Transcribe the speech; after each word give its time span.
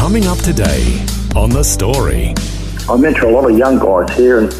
Coming 0.00 0.26
up 0.26 0.38
today 0.38 1.04
on 1.36 1.50
The 1.50 1.62
Story. 1.62 2.32
I 2.88 2.96
mentor 2.96 3.26
a 3.26 3.32
lot 3.32 3.48
of 3.50 3.56
young 3.56 3.78
guys 3.78 4.10
here 4.16 4.38
and 4.38 4.50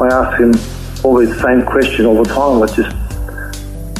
I 0.00 0.08
ask 0.08 0.36
them 0.36 0.52
all 1.04 1.14
the 1.14 1.32
same 1.40 1.64
question 1.64 2.06
all 2.06 2.20
the 2.22 2.28
time. 2.28 2.60
I 2.60 2.66
just, 2.66 2.94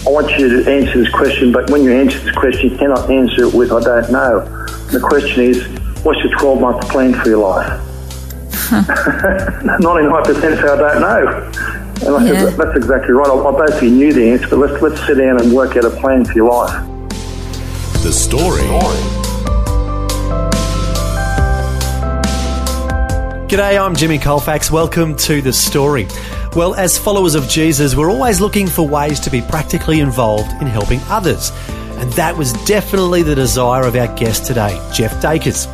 I 0.05 0.11
want 0.11 0.37
you 0.37 0.49
to 0.65 0.69
answer 0.71 0.99
this 0.99 1.11
question, 1.15 1.53
but 1.53 1.71
when 1.71 1.85
you 1.85 1.93
answer 1.95 2.19
this 2.19 2.35
question, 2.35 2.71
you 2.73 2.77
cannot 2.77 3.09
answer 3.09 3.45
it 3.45 3.55
with 3.55 3.71
I 3.73 3.81
don't 3.85 4.11
know. 4.11 4.41
The 4.91 4.99
question 5.01 5.45
is, 5.45 5.65
what's 6.05 6.19
your 6.25 6.37
12 6.39 6.61
month 6.61 6.89
plan 6.91 7.15
for 7.15 7.29
your 7.29 7.39
life? 7.39 7.81
99% 8.75 10.43
say 10.43 10.59
I 10.59 10.77
don't 10.77 11.01
know. 11.01 11.53
And 12.05 12.17
I 12.17 12.27
Yeah. 12.27 12.51
said, 12.51 12.59
that's 12.59 12.77
exactly 12.77 13.13
right. 13.15 13.29
I, 13.31 13.33
I 13.33 13.67
basically 13.67 13.91
knew 13.93 14.13
the 14.13 14.29
answer, 14.33 14.49
but 14.51 14.59
let's, 14.59 14.83
let's 14.83 15.07
sit 15.07 15.19
down 15.19 15.41
and 15.41 15.53
work 15.53 15.77
out 15.77 15.85
a 15.85 15.91
plan 15.91 16.25
for 16.25 16.33
your 16.33 16.51
life. 16.51 16.85
The 18.03 18.13
Story. 18.13 19.24
G'day, 23.55 23.81
I'm 23.81 23.95
Jimmy 23.95 24.19
Colfax. 24.19 24.69
Welcome 24.69 25.15
to 25.19 25.41
The 25.41 25.53
Story. 25.53 26.09
Well, 26.57 26.75
as 26.75 26.99
followers 26.99 27.37
of 27.37 27.49
Jesus, 27.49 27.95
we're 27.95 28.11
always 28.11 28.41
looking 28.41 28.67
for 28.67 28.83
ways 28.83 29.21
to 29.21 29.31
be 29.31 29.43
practically 29.43 30.01
involved 30.01 30.51
in 30.61 30.67
helping 30.67 30.99
others. 31.03 31.53
And 32.01 32.13
that 32.15 32.37
was 32.37 32.53
definitely 32.65 33.23
the 33.23 33.37
desire 33.37 33.87
of 33.87 33.95
our 33.95 34.13
guest 34.17 34.45
today, 34.45 34.77
Jeff 34.93 35.23
Dakers. 35.23 35.67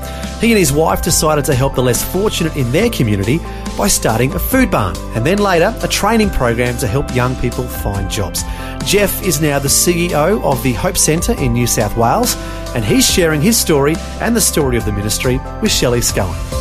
He 0.43 0.51
and 0.51 0.59
his 0.59 0.75
wife 0.75 1.01
decided 1.01 1.47
to 1.47 1.55
help 1.55 1.75
the 1.75 1.83
less 1.83 2.05
fortunate 2.13 2.55
in 2.55 2.71
their 2.71 2.91
community 2.91 3.39
by 3.79 3.89
starting 3.89 4.35
a 4.35 4.39
food 4.39 4.71
barn 4.71 4.95
and 5.15 5.25
then 5.25 5.39
later 5.39 5.75
a 5.83 5.89
training 5.89 6.29
program 6.29 6.77
to 6.77 6.87
help 6.87 7.15
young 7.15 7.35
people 7.37 7.65
find 7.65 8.11
jobs. 8.11 8.43
Jeff 8.85 9.23
is 9.23 9.41
now 9.41 9.59
the 9.59 9.69
CEO 9.69 10.45
of 10.45 10.63
the 10.63 10.75
Hope 10.75 10.99
Centre 10.99 11.33
in 11.33 11.55
New 11.55 11.67
South 11.67 11.97
Wales 11.97 12.37
and 12.75 12.85
he's 12.85 13.09
sharing 13.09 13.41
his 13.41 13.57
story 13.57 13.95
and 14.21 14.37
the 14.37 14.41
story 14.43 14.77
of 14.77 14.85
the 14.85 14.93
ministry 14.93 15.41
with 15.63 15.73
Shelley 15.73 16.03
Scullen. 16.03 16.60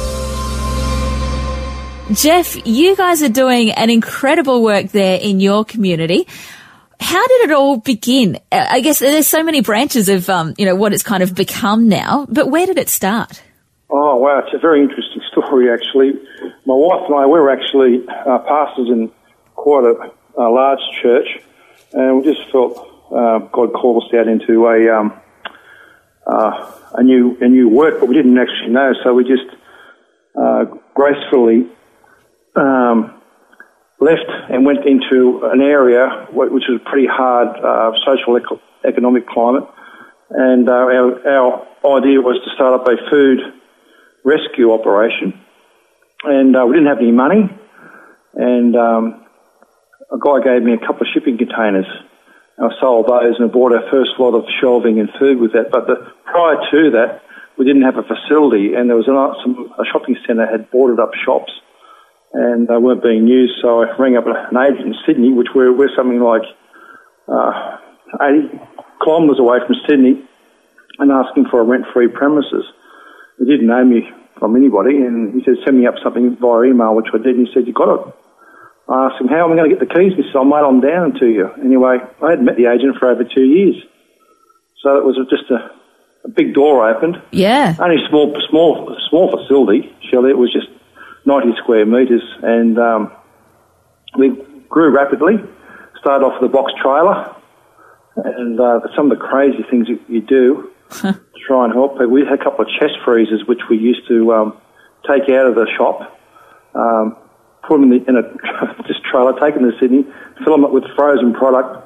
Jeff, 2.13 2.65
you 2.65 2.95
guys 2.95 3.21
are 3.21 3.29
doing 3.29 3.69
an 3.71 3.91
incredible 3.91 4.63
work 4.63 4.87
there 4.87 5.19
in 5.21 5.39
your 5.39 5.63
community. 5.63 6.27
How 6.99 7.27
did 7.27 7.41
it 7.41 7.51
all 7.51 7.77
begin? 7.77 8.39
Uh, 8.51 8.65
I 8.67 8.81
guess 8.81 8.97
there's 8.97 9.27
so 9.27 9.43
many 9.43 9.61
branches 9.61 10.09
of, 10.09 10.27
um, 10.27 10.55
you 10.57 10.65
know, 10.65 10.73
what 10.73 10.91
it's 10.91 11.03
kind 11.03 11.21
of 11.21 11.35
become 11.35 11.87
now, 11.87 12.25
but 12.27 12.49
where 12.49 12.65
did 12.65 12.79
it 12.79 12.89
start? 12.89 13.43
Oh, 13.91 14.15
wow, 14.15 14.39
it's 14.39 14.55
a 14.55 14.57
very 14.57 14.81
interesting 14.81 15.21
story, 15.31 15.71
actually. 15.71 16.13
My 16.65 16.73
wife 16.73 17.05
and 17.05 17.15
I, 17.15 17.27
we 17.27 17.39
were 17.39 17.51
actually 17.51 18.03
uh, 18.07 18.39
pastors 18.39 18.89
in 18.89 19.11
quite 19.53 19.83
a, 19.83 20.41
a 20.41 20.49
large 20.49 20.79
church, 21.03 21.27
and 21.93 22.17
we 22.17 22.23
just 22.23 22.51
felt 22.51 22.75
uh, 23.11 23.37
God 23.51 23.71
called 23.73 24.03
us 24.03 24.13
out 24.15 24.27
into 24.27 24.65
a, 24.65 24.97
um, 24.97 25.13
uh, 26.25 26.71
a, 26.93 27.03
new, 27.03 27.37
a 27.39 27.47
new 27.47 27.69
work, 27.69 27.99
but 27.99 28.09
we 28.09 28.15
didn't 28.15 28.37
actually 28.39 28.71
know, 28.71 28.93
so 29.03 29.13
we 29.13 29.25
just 29.25 29.45
uh, 30.35 30.65
gracefully 30.95 31.69
um, 32.59 33.21
left 33.99 34.29
and 34.49 34.65
went 34.65 34.85
into 34.85 35.41
an 35.43 35.61
area 35.61 36.27
which 36.31 36.51
was 36.51 36.81
a 36.81 36.89
pretty 36.89 37.07
hard 37.07 37.49
uh, 37.57 37.91
social 38.05 38.37
eco- 38.37 38.61
economic 38.85 39.27
climate. 39.27 39.63
And 40.29 40.69
uh, 40.69 40.73
our, 40.73 41.27
our 41.27 41.97
idea 41.97 42.21
was 42.21 42.39
to 42.43 42.55
start 42.55 42.79
up 42.79 42.87
a 42.87 42.97
food 43.09 43.39
rescue 44.23 44.71
operation. 44.71 45.39
And 46.23 46.55
uh, 46.55 46.65
we 46.65 46.75
didn't 46.75 46.89
have 46.89 46.99
any 46.99 47.11
money. 47.11 47.49
And 48.35 48.75
um, 48.75 49.25
a 50.11 50.19
guy 50.19 50.43
gave 50.43 50.63
me 50.63 50.73
a 50.73 50.77
couple 50.77 51.01
of 51.01 51.07
shipping 51.13 51.37
containers. 51.37 51.87
I 52.59 52.69
sold 52.79 53.07
those 53.07 53.39
and 53.39 53.51
bought 53.51 53.73
our 53.73 53.89
first 53.89 54.11
lot 54.19 54.35
of 54.35 54.43
shelving 54.59 54.99
and 54.99 55.09
food 55.17 55.39
with 55.39 55.53
that. 55.53 55.71
But 55.71 55.87
the, 55.87 55.95
prior 56.25 56.57
to 56.71 56.91
that, 56.91 57.23
we 57.57 57.65
didn't 57.65 57.83
have 57.83 57.97
a 57.97 58.03
facility, 58.03 58.75
and 58.75 58.89
there 58.89 58.95
was 58.95 59.07
an, 59.07 59.15
some, 59.43 59.73
a 59.79 59.85
shopping 59.91 60.17
centre 60.27 60.45
had 60.45 60.69
boarded 60.71 60.99
up 60.99 61.11
shops 61.25 61.51
and 62.33 62.67
they 62.67 62.77
weren't 62.77 63.03
being 63.03 63.27
used. 63.27 63.53
So 63.61 63.81
I 63.81 63.95
rang 63.97 64.17
up 64.17 64.25
an 64.27 64.57
agent 64.57 64.87
in 64.87 64.95
Sydney, 65.05 65.33
which 65.33 65.49
we're, 65.55 65.73
we're 65.75 65.93
something 65.95 66.19
like 66.19 66.43
uh, 67.27 67.77
80 68.21 68.59
kilometres 69.03 69.39
away 69.39 69.59
from 69.65 69.75
Sydney, 69.87 70.21
and 70.99 71.11
asking 71.11 71.45
for 71.49 71.61
a 71.61 71.63
rent-free 71.63 72.09
premises. 72.09 72.65
He 73.39 73.45
didn't 73.45 73.67
know 73.67 73.85
me 73.85 74.09
from 74.37 74.55
anybody, 74.55 74.97
and 74.97 75.33
he 75.33 75.43
said, 75.43 75.55
send 75.65 75.79
me 75.79 75.87
up 75.87 75.95
something 76.03 76.37
via 76.39 76.69
email, 76.69 76.95
which 76.95 77.07
I 77.13 77.17
did, 77.17 77.35
and 77.35 77.47
he 77.47 77.53
said, 77.53 77.67
you 77.67 77.73
got 77.73 77.93
it. 77.93 78.15
I 78.89 79.05
asked 79.05 79.21
him, 79.21 79.27
how 79.27 79.45
am 79.45 79.53
I 79.53 79.55
going 79.55 79.69
to 79.69 79.75
get 79.75 79.87
the 79.87 79.93
keys, 79.93 80.13
Mr. 80.13 80.35
I'll 80.35 80.45
mail 80.45 80.65
them 80.65 80.81
down 80.81 81.19
to 81.19 81.27
you. 81.27 81.47
Anyway, 81.63 81.97
I 82.23 82.29
had 82.31 82.41
met 82.41 82.57
the 82.57 82.65
agent 82.65 82.97
for 82.97 83.09
over 83.09 83.23
two 83.23 83.45
years. 83.45 83.75
So 84.81 84.97
it 84.97 85.05
was 85.05 85.15
just 85.29 85.49
a, 85.51 85.69
a 86.25 86.29
big 86.29 86.55
door 86.55 86.89
opened. 86.89 87.21
Yeah. 87.31 87.75
Only 87.79 87.97
a 87.97 88.09
small, 88.09 88.35
small, 88.49 88.97
small 89.09 89.29
facility, 89.29 89.93
Shelley. 90.09 90.31
It 90.31 90.37
was 90.37 90.51
just 90.51 90.67
90 91.29 91.53
square 91.61 91.85
metres, 91.85 92.23
and 92.41 92.79
um, 92.79 93.11
we 94.17 94.29
grew 94.67 94.89
rapidly. 94.89 95.35
Started 95.99 96.25
off 96.25 96.41
with 96.41 96.49
a 96.49 96.53
box 96.53 96.73
trailer, 96.81 97.35
and 98.15 98.59
uh, 98.59 98.79
some 98.95 99.11
of 99.11 99.17
the 99.17 99.23
crazy 99.23 99.63
things 99.69 99.87
that 99.87 99.99
you 100.09 100.21
do 100.21 100.71
to 100.89 101.21
try 101.45 101.65
and 101.65 101.73
help 101.73 101.93
people. 101.93 102.09
We 102.09 102.25
had 102.25 102.39
a 102.39 102.43
couple 102.43 102.65
of 102.65 102.71
chest 102.79 102.97
freezers 103.05 103.43
which 103.45 103.61
we 103.69 103.77
used 103.77 104.07
to 104.07 104.33
um, 104.33 104.57
take 105.07 105.29
out 105.29 105.45
of 105.45 105.53
the 105.53 105.67
shop, 105.77 106.17
um, 106.73 107.15
put 107.61 107.79
them 107.79 107.91
in, 107.93 108.03
the, 108.03 108.09
in 108.09 108.15
a 108.17 108.23
this 108.87 108.97
trailer, 109.11 109.37
take 109.39 109.53
them 109.53 109.69
to 109.69 109.77
Sydney, 109.79 110.05
fill 110.43 110.53
them 110.57 110.65
up 110.65 110.71
with 110.71 110.83
frozen 110.95 111.33
product, 111.33 111.85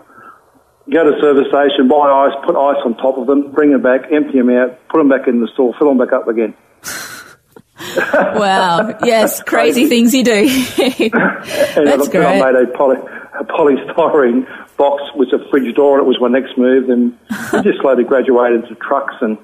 go 0.89 1.03
to 1.03 1.19
service 1.19 1.51
station, 1.51 1.89
buy 1.89 2.31
ice, 2.31 2.35
put 2.45 2.55
ice 2.55 2.79
on 2.85 2.95
top 2.95 3.17
of 3.17 3.27
them, 3.27 3.51
bring 3.51 3.71
them 3.71 3.81
back, 3.81 4.07
empty 4.09 4.39
them 4.39 4.49
out, 4.51 4.79
put 4.87 4.99
them 4.99 5.09
back 5.09 5.27
in 5.27 5.41
the 5.41 5.49
store, 5.51 5.75
fill 5.77 5.89
them 5.89 5.97
back 5.97 6.13
up 6.13 6.29
again. 6.29 6.55
Wow. 7.95 8.97
Yes. 9.03 9.41
Crazy 9.43 9.87
things 9.87 10.13
you 10.13 10.23
do. 10.23 10.47
And 11.75 11.87
That's 11.87 12.07
then 12.09 12.25
I 12.25 12.39
great. 12.39 12.53
made 12.53 12.69
a, 12.69 12.77
poly, 12.77 12.97
a 13.39 13.43
polystyrene 13.43 14.45
box 14.77 15.03
with 15.15 15.29
a 15.33 15.39
fridge 15.49 15.73
door, 15.75 15.97
and 15.97 16.05
it 16.05 16.07
was 16.07 16.19
my 16.21 16.27
next 16.27 16.57
move. 16.57 16.89
And 16.89 17.17
we 17.51 17.61
just 17.61 17.81
slowly 17.81 18.03
graduated 18.03 18.67
to 18.67 18.75
trucks 18.75 19.15
and 19.21 19.37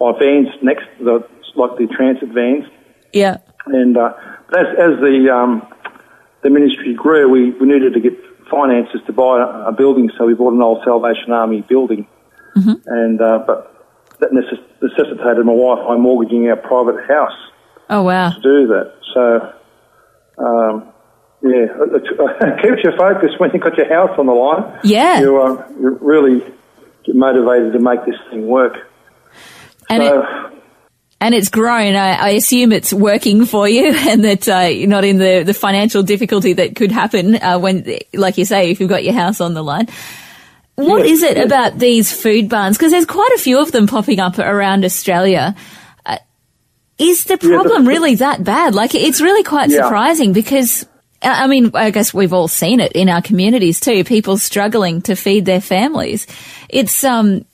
our 0.00 0.16
vans 0.18 0.48
next, 0.62 0.84
the, 1.00 1.26
like 1.56 1.76
the 1.78 1.86
transit 1.88 2.28
vans. 2.30 2.64
Yeah. 3.12 3.38
And 3.66 3.96
uh, 3.96 4.12
but 4.50 4.60
as, 4.60 4.66
as 4.78 5.00
the 5.00 5.30
um, 5.34 5.66
the 6.42 6.50
ministry 6.50 6.94
grew, 6.94 7.28
we, 7.28 7.50
we 7.52 7.66
needed 7.66 7.94
to 7.94 8.00
get 8.00 8.12
finances 8.50 9.00
to 9.06 9.12
buy 9.12 9.40
a, 9.40 9.68
a 9.68 9.72
building, 9.72 10.10
so 10.18 10.26
we 10.26 10.34
bought 10.34 10.52
an 10.52 10.62
old 10.62 10.82
Salvation 10.84 11.32
Army 11.32 11.62
building. 11.62 12.06
And 12.86 13.20
uh, 13.20 13.42
but 13.46 13.74
that 14.20 14.30
necess- 14.30 14.62
necessitated 14.82 15.44
my 15.44 15.52
wife 15.52 15.80
and 15.80 15.88
I 15.88 15.96
mortgaging 15.96 16.48
our 16.48 16.56
private 16.56 17.04
house 17.08 17.36
Oh, 17.90 18.02
wow. 18.02 18.30
to 18.30 18.40
do 18.40 18.66
that. 18.68 18.94
So, 19.12 20.44
um, 20.44 20.92
yeah, 21.42 21.66
it, 21.66 22.02
it 22.40 22.62
keeps 22.62 22.84
you 22.84 22.96
focused 22.96 23.38
when 23.38 23.50
you've 23.52 23.62
got 23.62 23.76
your 23.76 23.88
house 23.88 24.18
on 24.18 24.26
the 24.26 24.32
line. 24.32 24.80
Yeah. 24.82 25.20
You, 25.20 25.42
uh, 25.42 25.66
you 25.78 25.90
really 26.00 26.42
motivated 27.08 27.72
to 27.74 27.78
make 27.78 28.04
this 28.06 28.16
thing 28.30 28.46
work. 28.46 28.90
And 29.88 30.02
so, 30.02 30.22
it, 30.22 30.54
and 31.20 31.34
it's 31.34 31.48
grown. 31.48 31.94
I, 31.94 32.12
I 32.16 32.28
assume 32.30 32.72
it's 32.72 32.92
working 32.92 33.46
for 33.46 33.68
you 33.68 33.92
and 34.08 34.24
that 34.24 34.48
uh, 34.48 34.68
you're 34.68 34.88
not 34.88 35.04
in 35.04 35.18
the, 35.18 35.42
the 35.42 35.54
financial 35.54 36.02
difficulty 36.02 36.54
that 36.54 36.76
could 36.76 36.92
happen 36.92 37.36
uh, 37.36 37.58
when, 37.58 37.98
like 38.12 38.38
you 38.38 38.44
say, 38.44 38.70
if 38.70 38.80
you've 38.80 38.90
got 38.90 39.04
your 39.04 39.14
house 39.14 39.40
on 39.40 39.54
the 39.54 39.62
line. 39.62 39.88
What 40.76 41.06
is 41.06 41.22
it 41.22 41.38
about 41.38 41.78
these 41.78 42.12
food 42.12 42.48
barns? 42.48 42.76
Because 42.76 42.90
there's 42.90 43.06
quite 43.06 43.30
a 43.36 43.38
few 43.38 43.60
of 43.60 43.70
them 43.70 43.86
popping 43.86 44.18
up 44.18 44.38
around 44.38 44.84
Australia. 44.84 45.54
Is 46.98 47.24
the 47.24 47.38
problem 47.38 47.86
really 47.88 48.14
that 48.16 48.44
bad? 48.44 48.74
Like, 48.74 48.94
it's 48.94 49.20
really 49.20 49.42
quite 49.42 49.70
Yeah. 49.70 49.82
surprising 49.84 50.32
because, 50.32 50.86
I 51.22 51.44
I 51.44 51.46
mean, 51.48 51.70
I 51.74 51.90
guess 51.90 52.14
we've 52.14 52.32
all 52.32 52.48
seen 52.48 52.80
it 52.80 52.92
in 52.92 53.08
our 53.08 53.20
communities 53.22 53.80
too. 53.80 54.04
People 54.04 54.36
struggling 54.38 55.02
to 55.02 55.16
feed 55.16 55.44
their 55.44 55.60
families. 55.60 56.26
It's, 56.68 57.02
um, 57.02 57.44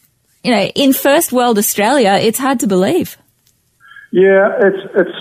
you 0.44 0.50
know, 0.50 0.62
in 0.74 0.92
first 0.92 1.32
world 1.32 1.58
Australia, 1.58 2.18
it's 2.20 2.38
hard 2.38 2.60
to 2.60 2.66
believe. 2.66 3.16
yeah, 4.12 4.58
it's 4.60 4.90
it's 4.94 5.18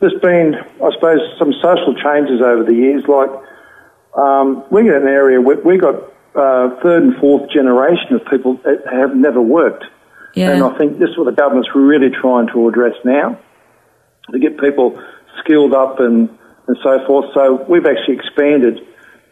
there's 0.00 0.20
been, 0.20 0.54
I 0.82 0.90
suppose, 0.94 1.20
some 1.38 1.52
social 1.62 1.94
changes 1.94 2.40
over 2.42 2.64
the 2.64 2.74
years. 2.74 3.04
Like 3.06 3.30
um, 4.16 4.64
we 4.70 4.84
get 4.84 4.96
an 4.96 5.08
area 5.08 5.40
where 5.40 5.58
we 5.58 5.76
got 5.78 5.94
uh, 6.34 6.70
third 6.82 7.02
and 7.04 7.16
fourth 7.16 7.50
generation 7.50 8.14
of 8.14 8.24
people 8.26 8.54
that 8.64 8.82
have 8.92 9.14
never 9.16 9.40
worked. 9.40 9.84
Yeah. 10.34 10.50
And 10.50 10.64
I 10.64 10.76
think 10.76 10.98
this 10.98 11.10
is 11.10 11.16
what 11.18 11.24
the 11.26 11.32
government's 11.32 11.68
really 11.74 12.10
trying 12.10 12.48
to 12.48 12.68
address 12.68 12.94
now, 13.04 13.38
to 14.32 14.38
get 14.38 14.58
people 14.58 15.00
skilled 15.40 15.74
up 15.74 16.00
and, 16.00 16.28
and 16.66 16.76
so 16.82 17.04
forth. 17.06 17.26
So 17.34 17.64
we've 17.68 17.86
actually 17.86 18.16
expanded 18.16 18.80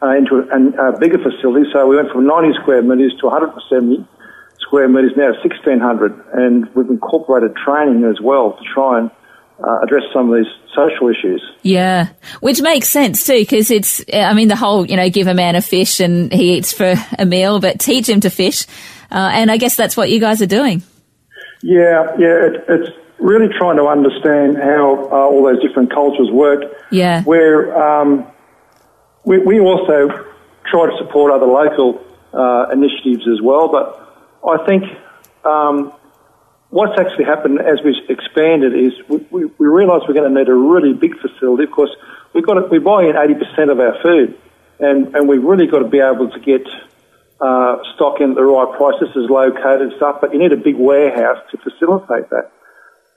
uh, 0.03 0.17
into 0.17 0.37
a, 0.37 0.89
a 0.89 0.99
bigger 0.99 1.19
facility. 1.19 1.69
So 1.73 1.87
we 1.87 1.97
went 1.97 2.11
from 2.11 2.27
90 2.27 2.59
square 2.61 2.83
metres 2.83 3.15
to 3.21 3.27
170 3.27 4.07
square 4.61 4.89
metres, 4.89 5.13
now 5.17 5.33
1,600. 5.33 6.25
And 6.33 6.75
we've 6.75 6.89
incorporated 6.89 7.57
training 7.57 8.05
as 8.05 8.21
well 8.21 8.53
to 8.53 8.65
try 8.75 9.01
and 9.01 9.11
uh, 9.63 9.81
address 9.83 10.03
some 10.13 10.33
of 10.33 10.39
these 10.39 10.53
social 10.75 11.09
issues. 11.09 11.43
Yeah, 11.63 12.09
which 12.41 12.61
makes 12.61 12.89
sense 12.89 13.27
too, 13.27 13.41
because 13.41 13.71
it's, 13.71 14.03
I 14.13 14.33
mean, 14.35 14.49
the 14.49 14.57
whole, 14.57 14.87
you 14.87 14.97
know, 14.97 15.09
give 15.09 15.27
a 15.27 15.35
man 15.35 15.57
a 15.57 15.63
fish 15.63 16.01
and 16.01 16.33
he 16.33 16.57
eats 16.57 16.73
for 16.73 16.95
a 17.19 17.27
meal, 17.27 17.61
but 17.61 17.79
teach 17.79 18.09
him 18.09 18.21
to 18.21 18.31
fish. 18.31 18.67
Uh, 19.11 19.31
and 19.33 19.51
I 19.51 19.59
guess 19.59 19.77
that's 19.77 19.97
what 19.97 20.11
you 20.11 20.21
guys 20.21 20.41
are 20.43 20.47
doing. 20.47 20.83
Yeah, 21.63 22.17
yeah, 22.19 22.47
it, 22.47 22.65
it's 22.69 22.91
really 23.23 23.49
trying 23.57 23.77
to 23.77 23.87
understand 23.87 24.59
how 24.59 25.09
uh, 25.11 25.31
all 25.31 25.45
those 25.45 25.63
different 25.63 25.93
cultures 25.93 26.31
work. 26.31 26.63
Yeah. 26.91 27.23
Where 27.23 27.73
um, 27.79 28.27
we, 29.25 29.39
we 29.39 29.61
also 29.61 30.09
try 30.67 30.87
to 30.91 30.97
support 30.99 31.33
other 31.33 31.47
local 31.47 32.05
uh, 32.35 32.67
initiatives 32.73 33.27
as 33.29 33.41
well, 33.41 33.69
but 33.69 33.99
I 34.45 34.67
think 34.67 34.85
um, 35.45 35.93
what's 36.71 36.99
actually 36.99 37.25
happened 37.25 37.61
as 37.61 37.79
we've 37.85 37.95
expanded 38.09 38.75
is 38.75 38.93
we, 39.09 39.19
we, 39.31 39.45
we 39.59 39.67
realise 39.67 40.03
we're 40.09 40.15
going 40.15 40.33
to 40.33 40.39
need 40.39 40.49
a 40.49 40.55
really 40.55 40.93
big 40.93 41.17
facility. 41.21 41.65
Of 41.65 41.71
course, 41.71 41.95
we've 42.35 42.45
got 42.45 42.55
to, 42.55 42.67
we 42.67 42.79
buy 42.79 43.05
in 43.05 43.15
80% 43.15 43.71
of 43.71 43.79
our 43.79 44.03
food, 44.03 44.39
and, 44.81 45.15
and 45.15 45.29
we've 45.29 45.45
really 45.45 45.67
got 45.67 45.81
to 45.81 45.89
be 45.89 46.01
able 46.01 46.31
to 46.31 46.41
get 46.41 46.67
uh, 47.41 47.77
stock 47.95 48.21
in 48.21 48.31
at 48.31 48.37
the 48.37 48.43
right 48.43 48.77
price. 48.77 48.95
This 49.01 49.15
is 49.15 49.31
located 49.31 49.93
stuff, 49.97 50.21
but 50.21 50.33
you 50.33 50.39
need 50.39 50.53
a 50.53 50.57
big 50.57 50.77
warehouse 50.77 51.39
to 51.51 51.59
facilitate 51.59 52.31
that. 52.31 52.51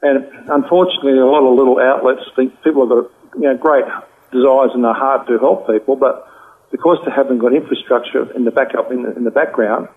And 0.06 0.30
unfortunately, 0.54 1.18
a 1.18 1.25
lot 1.25 1.42
of 1.42 1.57
little 1.57 1.80
outlets 1.81 2.22
think 2.36 2.54
people 2.63 2.86
have 2.86 2.94
got 2.94 3.12
you 3.42 3.48
know, 3.50 3.57
great 3.57 3.86
desires 4.31 4.69
in 4.75 4.84
their 4.84 4.94
heart 4.94 5.25
to 5.28 5.40
help 5.40 5.66
people, 5.66 5.96
but 5.96 6.30
because 6.69 6.98
they 7.06 7.12
haven't 7.12 7.40
got 7.40 7.54
infrastructure 7.54 8.30
in 8.38 8.46
the 8.46 8.52
backup 8.52 8.92
in 8.92 9.02
the, 9.02 9.16
in 9.16 9.24
the 9.24 9.31
background, 9.31 9.88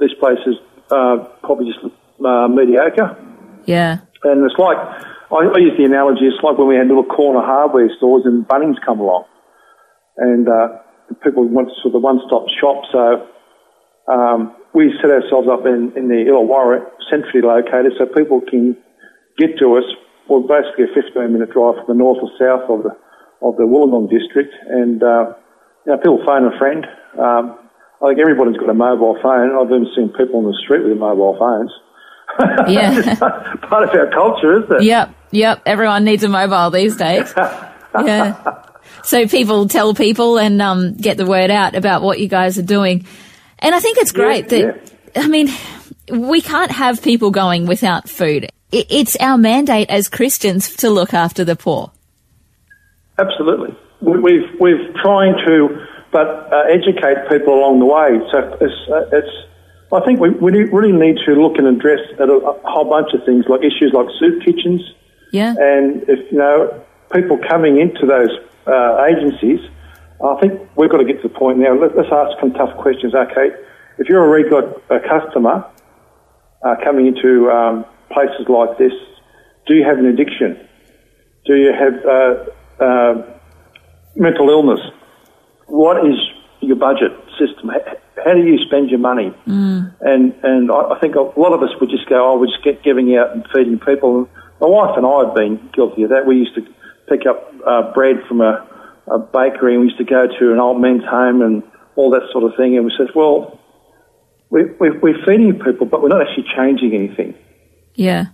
these 0.00 0.12
places 0.20 0.56
uh, 0.90 1.24
probably 1.42 1.72
just 1.72 1.80
uh, 2.24 2.48
mediocre. 2.48 3.16
Yeah. 3.64 4.04
And 4.24 4.44
it's 4.44 4.58
like, 4.58 4.76
I, 4.76 5.40
I 5.48 5.58
use 5.58 5.76
the 5.78 5.84
analogy, 5.84 6.26
it's 6.26 6.42
like 6.42 6.58
when 6.58 6.68
we 6.68 6.76
had 6.76 6.88
little 6.88 7.04
corner 7.04 7.40
hardware 7.40 7.88
stores 7.96 8.24
and 8.26 8.46
Bunnings 8.46 8.76
come 8.84 9.00
along. 9.00 9.24
And 10.18 10.48
uh, 10.48 10.78
people 11.24 11.48
want 11.48 11.70
sort 11.80 11.86
of 11.86 11.92
the 11.92 11.98
one-stop 12.00 12.44
shop, 12.60 12.84
so 12.92 13.26
um, 14.12 14.54
we 14.74 14.92
set 15.00 15.10
ourselves 15.10 15.48
up 15.48 15.64
in, 15.64 15.92
in 15.96 16.08
the 16.08 16.26
Illawarra, 16.28 16.84
centrally 17.08 17.40
located, 17.40 17.92
so 17.96 18.04
people 18.06 18.40
can 18.40 18.76
get 19.38 19.58
to 19.58 19.76
us, 19.76 19.84
well, 20.28 20.42
basically 20.42 20.84
a 20.84 20.92
15-minute 20.92 21.50
drive 21.50 21.76
from 21.80 21.86
the 21.88 21.94
north 21.94 22.18
or 22.20 22.30
south 22.38 22.68
of 22.68 22.82
the 22.82 22.92
of 23.40 23.56
the 23.56 23.62
Wollongong 23.62 24.10
district, 24.10 24.52
and 24.68 25.02
uh, 25.02 25.32
you 25.86 25.92
know, 25.92 25.98
people 25.98 26.20
phone 26.26 26.44
a 26.44 26.58
friend. 26.58 26.84
Um, 27.18 27.58
I 28.02 28.08
think 28.08 28.20
everybody's 28.20 28.56
got 28.56 28.68
a 28.68 28.74
mobile 28.74 29.18
phone. 29.22 29.56
I've 29.56 29.70
even 29.70 29.86
seen 29.94 30.08
people 30.10 30.38
on 30.38 30.44
the 30.44 30.58
street 30.62 30.84
with 30.84 30.98
mobile 30.98 31.36
phones. 31.38 31.70
Yeah. 32.68 33.14
Part 33.62 33.84
of 33.84 33.90
our 33.90 34.10
culture, 34.10 34.62
isn't 34.62 34.76
it? 34.76 34.82
Yep, 34.82 35.14
yep. 35.30 35.62
Everyone 35.66 36.04
needs 36.04 36.22
a 36.22 36.28
mobile 36.28 36.70
these 36.70 36.96
days. 36.96 37.32
yeah. 37.38 38.62
So 39.02 39.26
people 39.26 39.66
tell 39.68 39.94
people 39.94 40.38
and 40.38 40.60
um, 40.60 40.94
get 40.94 41.16
the 41.16 41.26
word 41.26 41.50
out 41.50 41.74
about 41.74 42.02
what 42.02 42.20
you 42.20 42.28
guys 42.28 42.58
are 42.58 42.62
doing. 42.62 43.06
And 43.58 43.74
I 43.74 43.80
think 43.80 43.98
it's 43.98 44.12
great 44.12 44.52
Yeah, 44.52 44.72
that, 44.72 44.90
I 45.16 45.26
mean, 45.26 45.48
we 46.10 46.40
can't 46.40 46.70
have 46.70 47.02
people 47.02 47.30
going 47.30 47.66
without 47.66 48.08
food. 48.08 48.50
It's 48.70 49.16
our 49.16 49.38
mandate 49.38 49.88
as 49.90 50.08
Christians 50.08 50.74
to 50.76 50.90
look 50.90 51.14
after 51.14 51.44
the 51.44 51.56
poor. 51.56 51.90
Absolutely. 53.18 53.70
We- 54.00 54.18
We've 54.20 54.60
we've 54.60 54.94
trying 55.02 55.34
to, 55.46 55.84
but 56.12 56.26
uh, 56.52 56.64
educate 56.68 57.28
people 57.28 57.54
along 57.54 57.80
the 57.80 57.86
way. 57.86 58.20
So 58.30 58.56
it's, 58.60 58.90
uh, 58.90 59.16
it's 59.16 59.28
I 59.92 60.00
think 60.04 60.20
we, 60.20 60.30
we 60.30 60.52
really 60.52 60.92
need 60.92 61.16
to 61.26 61.32
look 61.34 61.58
and 61.58 61.66
address 61.66 62.00
at 62.20 62.28
a, 62.28 62.34
a 62.34 62.70
whole 62.70 62.84
bunch 62.84 63.12
of 63.14 63.24
things 63.24 63.46
like 63.48 63.60
issues 63.60 63.90
like 63.92 64.06
soup 64.20 64.42
kitchens, 64.44 64.82
Yeah. 65.32 65.54
and 65.58 66.02
if 66.08 66.30
you 66.30 66.38
know 66.38 66.84
people 67.12 67.38
coming 67.48 67.80
into 67.80 68.06
those 68.06 68.30
uh, 68.68 69.04
agencies, 69.10 69.60
I 70.22 70.36
think 70.40 70.60
we've 70.76 70.90
got 70.90 70.98
to 70.98 71.04
get 71.04 71.20
to 71.22 71.28
the 71.28 71.34
point 71.34 71.58
now. 71.58 71.74
Let, 71.74 71.96
let's 71.96 72.12
ask 72.12 72.38
some 72.38 72.52
tough 72.52 72.76
questions. 72.76 73.14
Okay, 73.14 73.50
if 73.98 74.08
you're 74.08 74.20
already 74.22 74.48
got 74.48 74.64
a 74.90 75.00
customer 75.00 75.64
uh, 76.62 76.76
coming 76.84 77.06
into 77.08 77.50
um, 77.50 77.84
places 78.10 78.46
like 78.48 78.78
this, 78.78 78.92
do 79.66 79.74
you 79.74 79.84
have 79.84 79.98
an 79.98 80.06
addiction? 80.06 80.56
Do 81.44 81.56
you 81.56 81.72
have 81.72 81.94
uh, 82.04 82.82
uh, 82.82 83.38
mental 84.16 84.48
illness? 84.50 84.80
What 85.66 86.06
is 86.06 86.16
your 86.60 86.76
budget 86.76 87.12
system? 87.38 87.70
How, 88.24 88.34
do 88.34 88.40
you 88.40 88.58
spend 88.66 88.90
your 88.90 88.98
money? 88.98 89.32
Mm. 89.46 89.94
And 90.00 90.34
and 90.42 90.70
I, 90.70 90.96
I 90.96 90.98
think 91.00 91.14
a 91.14 91.20
lot 91.20 91.52
of 91.52 91.62
us 91.62 91.70
would 91.80 91.90
just 91.90 92.08
go, 92.08 92.32
oh, 92.32 92.38
we're 92.38 92.46
just 92.46 92.64
get, 92.64 92.82
giving 92.82 93.16
out 93.16 93.32
and 93.32 93.46
feeding 93.54 93.78
people. 93.78 94.28
My 94.60 94.66
wife 94.66 94.96
and 94.96 95.06
I 95.06 95.26
have 95.26 95.34
been 95.34 95.70
guilty 95.72 96.02
of 96.02 96.10
that. 96.10 96.26
We 96.26 96.36
used 96.36 96.54
to 96.56 96.62
pick 97.08 97.26
up 97.26 97.52
uh, 97.66 97.92
bread 97.92 98.16
from 98.26 98.40
a, 98.40 98.66
a 99.06 99.18
bakery 99.18 99.74
and 99.74 99.82
we 99.82 99.88
used 99.88 99.98
to 99.98 100.04
go 100.04 100.26
to 100.26 100.52
an 100.52 100.58
old 100.58 100.80
men's 100.80 101.04
home 101.04 101.42
and 101.42 101.62
all 101.94 102.10
that 102.10 102.22
sort 102.32 102.44
of 102.44 102.56
thing. 102.56 102.76
And 102.76 102.84
we 102.84 102.92
said, 102.98 103.08
well, 103.14 103.60
we, 104.50 104.64
we, 104.80 104.90
we're 104.90 105.24
feeding 105.24 105.60
people, 105.60 105.86
but 105.86 106.02
we're 106.02 106.08
not 106.08 106.22
actually 106.26 106.46
changing 106.56 106.94
anything 106.94 107.34
Yeah. 107.98 108.26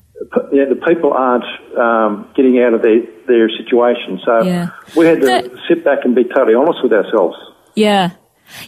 yeah, 0.53 0.67
the 0.69 0.81
people 0.87 1.13
aren't 1.13 1.45
um, 1.79 2.29
getting 2.37 2.61
out 2.61 2.75
of 2.75 2.83
their, 2.83 3.01
their 3.27 3.49
situation. 3.49 4.21
So 4.25 4.43
Yeah. 4.43 4.69
we 4.97 5.07
had 5.07 5.21
to 5.21 5.27
That- 5.27 5.51
sit 5.69 5.85
back 5.85 6.05
and 6.05 6.15
be 6.15 6.25
totally 6.25 6.55
honest 6.55 6.79
with 6.83 6.93
ourselves. 6.93 7.37
Yeah. 7.75 8.11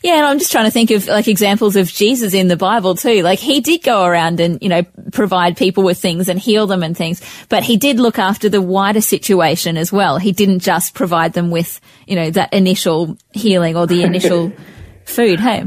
Yeah, 0.02 0.14
and 0.16 0.24
I'm 0.26 0.38
just 0.38 0.50
trying 0.50 0.64
to 0.64 0.70
think 0.70 0.90
of 0.90 1.06
like 1.06 1.28
examples 1.28 1.76
of 1.76 1.86
Jesus 1.88 2.32
in 2.32 2.48
the 2.48 2.56
Bible 2.56 2.94
too. 2.94 3.22
Like 3.22 3.38
he 3.38 3.60
did 3.60 3.82
go 3.82 4.04
around 4.04 4.40
and, 4.40 4.58
you 4.62 4.70
know, 4.70 4.82
provide 5.12 5.56
people 5.58 5.84
with 5.84 5.98
things 5.98 6.28
and 6.30 6.40
heal 6.40 6.66
them 6.66 6.82
and 6.82 6.96
things, 6.96 7.20
but 7.50 7.62
he 7.62 7.76
did 7.76 8.00
look 8.00 8.18
after 8.18 8.48
the 8.48 8.62
wider 8.62 9.02
situation 9.02 9.76
as 9.76 9.92
well. 9.92 10.16
He 10.18 10.32
didn't 10.32 10.60
just 10.60 10.94
provide 10.94 11.34
them 11.34 11.50
with, 11.50 11.78
you 12.06 12.16
know, 12.16 12.30
that 12.30 12.54
initial 12.54 13.18
healing 13.32 13.76
or 13.76 13.86
the 13.86 14.02
initial 14.02 14.50
food. 15.04 15.38
Hey. 15.40 15.62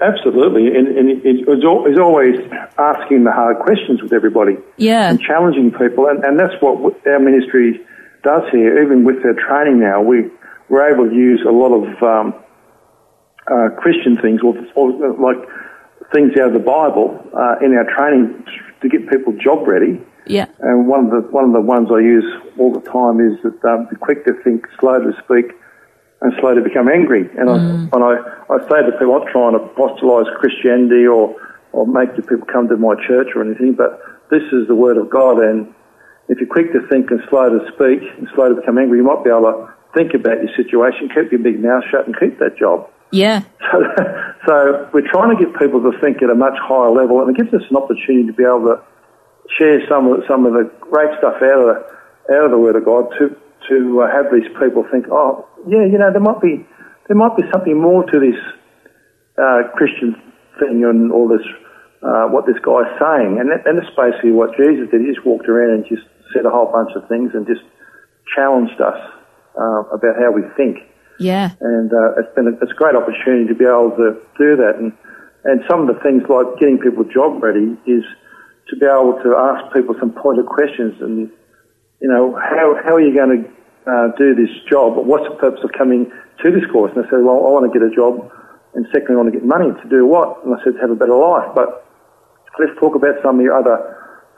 Absolutely, 0.00 0.68
and, 0.76 0.86
and 0.88 1.10
it, 1.10 1.26
it 1.26 1.48
it's 1.48 1.98
always 1.98 2.38
asking 2.78 3.24
the 3.24 3.32
hard 3.32 3.58
questions 3.58 4.00
with 4.00 4.12
everybody 4.12 4.56
Yeah. 4.76 5.10
and 5.10 5.20
challenging 5.20 5.72
people, 5.72 6.06
and, 6.06 6.22
and 6.24 6.38
that's 6.38 6.54
what 6.60 6.94
our 7.06 7.18
ministry 7.18 7.80
does 8.22 8.42
here. 8.52 8.82
Even 8.82 9.04
with 9.04 9.24
our 9.24 9.34
training 9.34 9.80
now, 9.80 10.00
we 10.00 10.30
we're 10.68 10.88
able 10.88 11.08
to 11.08 11.14
use 11.14 11.42
a 11.46 11.50
lot 11.50 11.72
of 11.72 12.02
um, 12.02 12.34
uh, 13.50 13.70
Christian 13.80 14.16
things, 14.16 14.40
or, 14.42 14.54
or 14.76 14.92
like 15.18 15.48
things 16.12 16.32
out 16.38 16.48
of 16.48 16.52
the 16.52 16.60
Bible, 16.60 17.18
uh, 17.34 17.56
in 17.64 17.74
our 17.74 17.86
training 17.96 18.44
to 18.80 18.88
get 18.88 19.08
people 19.10 19.32
job 19.32 19.66
ready. 19.66 20.00
Yeah. 20.26 20.46
And 20.60 20.86
one 20.86 21.06
of 21.06 21.10
the 21.10 21.28
one 21.30 21.44
of 21.44 21.52
the 21.52 21.60
ones 21.60 21.88
I 21.90 22.00
use 22.00 22.24
all 22.58 22.72
the 22.72 22.82
time 22.82 23.18
is 23.18 23.40
that 23.42 23.64
um, 23.68 23.88
be 23.90 23.96
quick 23.96 24.24
to 24.26 24.34
think, 24.44 24.66
slow 24.78 25.00
to 25.00 25.12
speak, 25.24 25.56
and 26.20 26.32
slow 26.40 26.54
to 26.54 26.60
become 26.60 26.88
angry. 26.88 27.28
And 27.38 27.50
I 27.50 27.58
mm. 27.58 27.92
and 27.92 28.02
I, 28.04 28.18
I 28.50 28.58
say 28.68 28.82
to 28.82 28.92
people, 28.92 29.14
I'm 29.14 29.24
not 29.24 29.32
trying 29.32 29.52
to 29.52 29.62
apostolise 29.64 30.26
Christianity 30.38 31.06
or 31.06 31.34
or 31.72 31.86
make 31.86 32.16
the 32.16 32.22
people 32.22 32.46
come 32.46 32.68
to 32.68 32.76
my 32.76 32.94
church 33.06 33.28
or 33.34 33.42
anything, 33.42 33.74
but 33.74 34.00
this 34.30 34.42
is 34.52 34.66
the 34.68 34.74
word 34.74 34.96
of 34.96 35.10
God. 35.10 35.38
And 35.38 35.72
if 36.28 36.38
you're 36.38 36.48
quick 36.48 36.72
to 36.72 36.86
think 36.88 37.10
and 37.10 37.20
slow 37.28 37.48
to 37.50 37.60
speak 37.72 38.02
and 38.18 38.28
slow 38.34 38.48
to 38.48 38.54
become 38.54 38.78
angry, 38.78 38.98
you 38.98 39.04
might 39.04 39.22
be 39.22 39.30
able 39.30 39.52
to 39.52 39.74
think 39.94 40.14
about 40.14 40.42
your 40.42 40.54
situation, 40.56 41.08
keep 41.14 41.30
your 41.30 41.40
big 41.40 41.60
mouth 41.60 41.84
shut, 41.90 42.06
and 42.06 42.18
keep 42.18 42.38
that 42.38 42.56
job. 42.56 42.88
Yeah. 43.10 43.42
So, 43.70 43.84
so 44.46 44.88
we're 44.94 45.06
trying 45.10 45.36
to 45.36 45.44
get 45.44 45.52
people 45.58 45.82
to 45.82 45.92
think 46.00 46.22
at 46.22 46.30
a 46.30 46.34
much 46.34 46.56
higher 46.56 46.88
level, 46.88 47.20
and 47.20 47.28
it 47.28 47.36
gives 47.36 47.52
us 47.52 47.68
an 47.68 47.76
opportunity 47.76 48.26
to 48.26 48.32
be 48.32 48.44
able 48.44 48.64
to 48.64 48.80
share 49.58 49.86
some 49.88 50.08
of 50.08 50.24
some 50.26 50.46
of 50.46 50.54
the 50.54 50.70
great 50.80 51.10
stuff 51.18 51.36
out 51.42 51.60
of 51.60 51.66
the, 51.68 52.34
out 52.34 52.44
of 52.46 52.50
the 52.50 52.56
Word 52.56 52.76
of 52.76 52.84
God 52.86 53.12
to 53.18 53.36
to 53.68 54.02
uh, 54.02 54.10
have 54.10 54.26
these 54.32 54.48
people 54.58 54.84
think, 54.90 55.06
oh, 55.10 55.46
yeah, 55.66 55.84
you 55.84 55.98
know, 55.98 56.10
there 56.12 56.20
might 56.20 56.40
be 56.40 56.66
there 57.08 57.16
might 57.16 57.36
be 57.36 57.42
something 57.52 57.80
more 57.80 58.04
to 58.04 58.18
this 58.20 58.36
uh, 59.38 59.68
Christian 59.74 60.14
thing 60.60 60.84
and 60.84 61.12
all 61.12 61.28
this 61.28 61.44
uh, 62.02 62.26
what 62.28 62.46
this 62.46 62.58
guy's 62.62 62.90
saying, 63.00 63.38
and 63.40 63.50
that, 63.50 63.66
and 63.66 63.78
that's 63.78 63.90
basically 63.96 64.30
what 64.32 64.56
Jesus 64.56 64.88
did. 64.90 65.00
He 65.00 65.08
just 65.12 65.24
walked 65.26 65.48
around 65.48 65.70
and 65.74 65.84
just 65.88 66.06
said 66.34 66.46
a 66.46 66.50
whole 66.50 66.70
bunch 66.70 66.90
of 66.94 67.08
things 67.08 67.32
and 67.34 67.46
just 67.46 67.62
challenged 68.36 68.80
us 68.80 68.98
uh, 69.58 69.82
about 69.90 70.14
how 70.20 70.30
we 70.30 70.42
think 70.56 70.78
Yeah. 71.18 71.50
and 71.60 71.90
uh, 71.92 72.20
it's 72.20 72.32
been 72.36 72.46
a, 72.46 72.52
it's 72.62 72.70
a 72.70 72.74
great 72.76 72.94
opportunity 72.94 73.48
to 73.48 73.54
be 73.54 73.64
able 73.64 73.96
to 73.96 74.20
do 74.38 74.56
that. 74.56 74.76
And 74.78 74.92
and 75.44 75.62
some 75.70 75.80
of 75.80 75.94
the 75.94 76.00
things 76.02 76.22
like 76.28 76.58
getting 76.60 76.78
people 76.78 77.04
job 77.04 77.42
ready 77.42 77.76
is 77.86 78.04
to 78.68 78.76
be 78.76 78.84
able 78.86 79.18
to 79.24 79.34
ask 79.36 79.72
people 79.72 79.94
some 79.98 80.12
pointed 80.12 80.46
questions 80.46 81.00
and 81.00 81.30
you 82.00 82.08
know 82.08 82.34
how 82.36 82.76
how 82.84 82.94
are 82.94 83.00
you 83.00 83.14
going 83.14 83.42
to 83.42 83.50
uh, 83.88 84.08
do 84.16 84.34
this 84.34 84.52
job? 84.68 84.94
But 84.94 85.06
what's 85.06 85.24
the 85.24 85.36
purpose 85.36 85.60
of 85.64 85.72
coming 85.72 86.12
to 86.44 86.50
this 86.50 86.64
course? 86.70 86.92
And 86.94 87.04
they 87.04 87.08
said, 87.08 87.24
well, 87.24 87.40
I 87.46 87.50
want 87.50 87.64
to 87.66 87.72
get 87.72 87.82
a 87.82 87.90
job, 87.94 88.30
and 88.74 88.86
secondly, 88.92 89.14
I 89.14 89.18
want 89.24 89.32
to 89.32 89.36
get 89.38 89.46
money 89.48 89.72
to 89.72 89.86
do 89.88 90.06
what? 90.06 90.44
And 90.44 90.54
I 90.54 90.62
said, 90.62 90.74
to 90.76 90.80
have 90.80 90.90
a 90.90 91.00
better 91.00 91.16
life. 91.16 91.50
But 91.54 91.88
let's 92.60 92.76
talk 92.78 92.94
about 92.94 93.16
some 93.22 93.40
of 93.40 93.42
your 93.42 93.56
other 93.56 93.96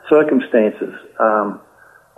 circumstances. 0.09 0.95
Um, 1.19 1.61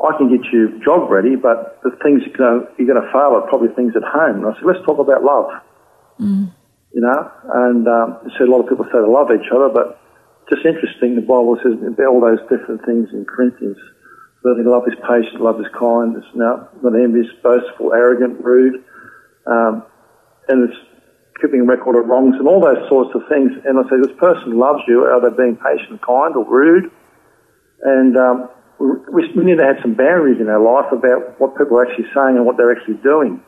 I 0.02 0.16
can 0.18 0.28
get 0.28 0.44
you 0.52 0.80
job 0.84 1.10
ready, 1.10 1.36
but 1.36 1.80
the 1.82 1.94
things 2.02 2.22
you're 2.26 2.36
going, 2.36 2.66
to, 2.66 2.72
you're 2.76 2.90
going 2.90 3.00
to 3.00 3.10
fail 3.12 3.38
at 3.38 3.48
probably 3.48 3.70
things 3.74 3.94
at 3.94 4.02
home. 4.02 4.42
And 4.42 4.46
I 4.46 4.54
said, 4.58 4.66
let's 4.66 4.84
talk 4.84 4.98
about 4.98 5.22
love. 5.22 5.50
Mm. 6.20 6.52
You 6.92 7.00
know, 7.00 7.30
and 7.68 7.88
um, 7.88 8.18
I 8.20 8.28
said 8.36 8.48
a 8.48 8.50
lot 8.50 8.60
of 8.60 8.68
people 8.68 8.84
say 8.84 9.00
they 9.00 9.08
love 9.08 9.30
each 9.32 9.48
other, 9.48 9.70
but 9.72 9.96
just 10.50 10.66
interesting. 10.66 11.14
The 11.14 11.22
Bible 11.22 11.56
says 11.62 11.80
all 11.80 12.20
those 12.20 12.42
different 12.50 12.84
things 12.84 13.08
in 13.12 13.24
Corinthians. 13.24 13.78
Learning 14.44 14.66
love 14.66 14.82
is 14.88 14.94
patient, 15.06 15.40
love 15.40 15.60
is 15.60 15.66
kind, 15.78 16.16
it's 16.16 16.34
not, 16.34 16.82
not 16.82 16.94
envious, 16.94 17.26
boastful, 17.42 17.92
arrogant, 17.92 18.42
rude, 18.42 18.82
um, 19.46 19.84
and 20.48 20.68
it's 20.68 20.78
keeping 21.40 21.66
record 21.66 21.96
of 21.96 22.06
wrongs 22.06 22.34
and 22.38 22.48
all 22.48 22.60
those 22.60 22.88
sorts 22.88 23.10
of 23.14 23.22
things. 23.28 23.52
And 23.64 23.78
I 23.78 23.82
say, 23.90 23.96
this 24.02 24.16
person 24.18 24.58
loves 24.58 24.82
you. 24.86 25.04
Are 25.04 25.20
they 25.20 25.34
being 25.36 25.56
patient, 25.56 26.02
kind, 26.02 26.34
or 26.34 26.44
rude? 26.44 26.90
And 27.82 28.16
um, 28.16 28.48
we, 28.78 29.26
we 29.34 29.44
need 29.44 29.58
to 29.58 29.64
have 29.64 29.78
some 29.82 29.94
boundaries 29.94 30.40
in 30.40 30.48
our 30.48 30.62
life 30.62 30.90
about 30.92 31.38
what 31.40 31.56
people 31.58 31.78
are 31.78 31.86
actually 31.86 32.10
saying 32.14 32.38
and 32.38 32.46
what 32.46 32.56
they're 32.56 32.70
actually 32.70 32.98
doing. 33.02 33.42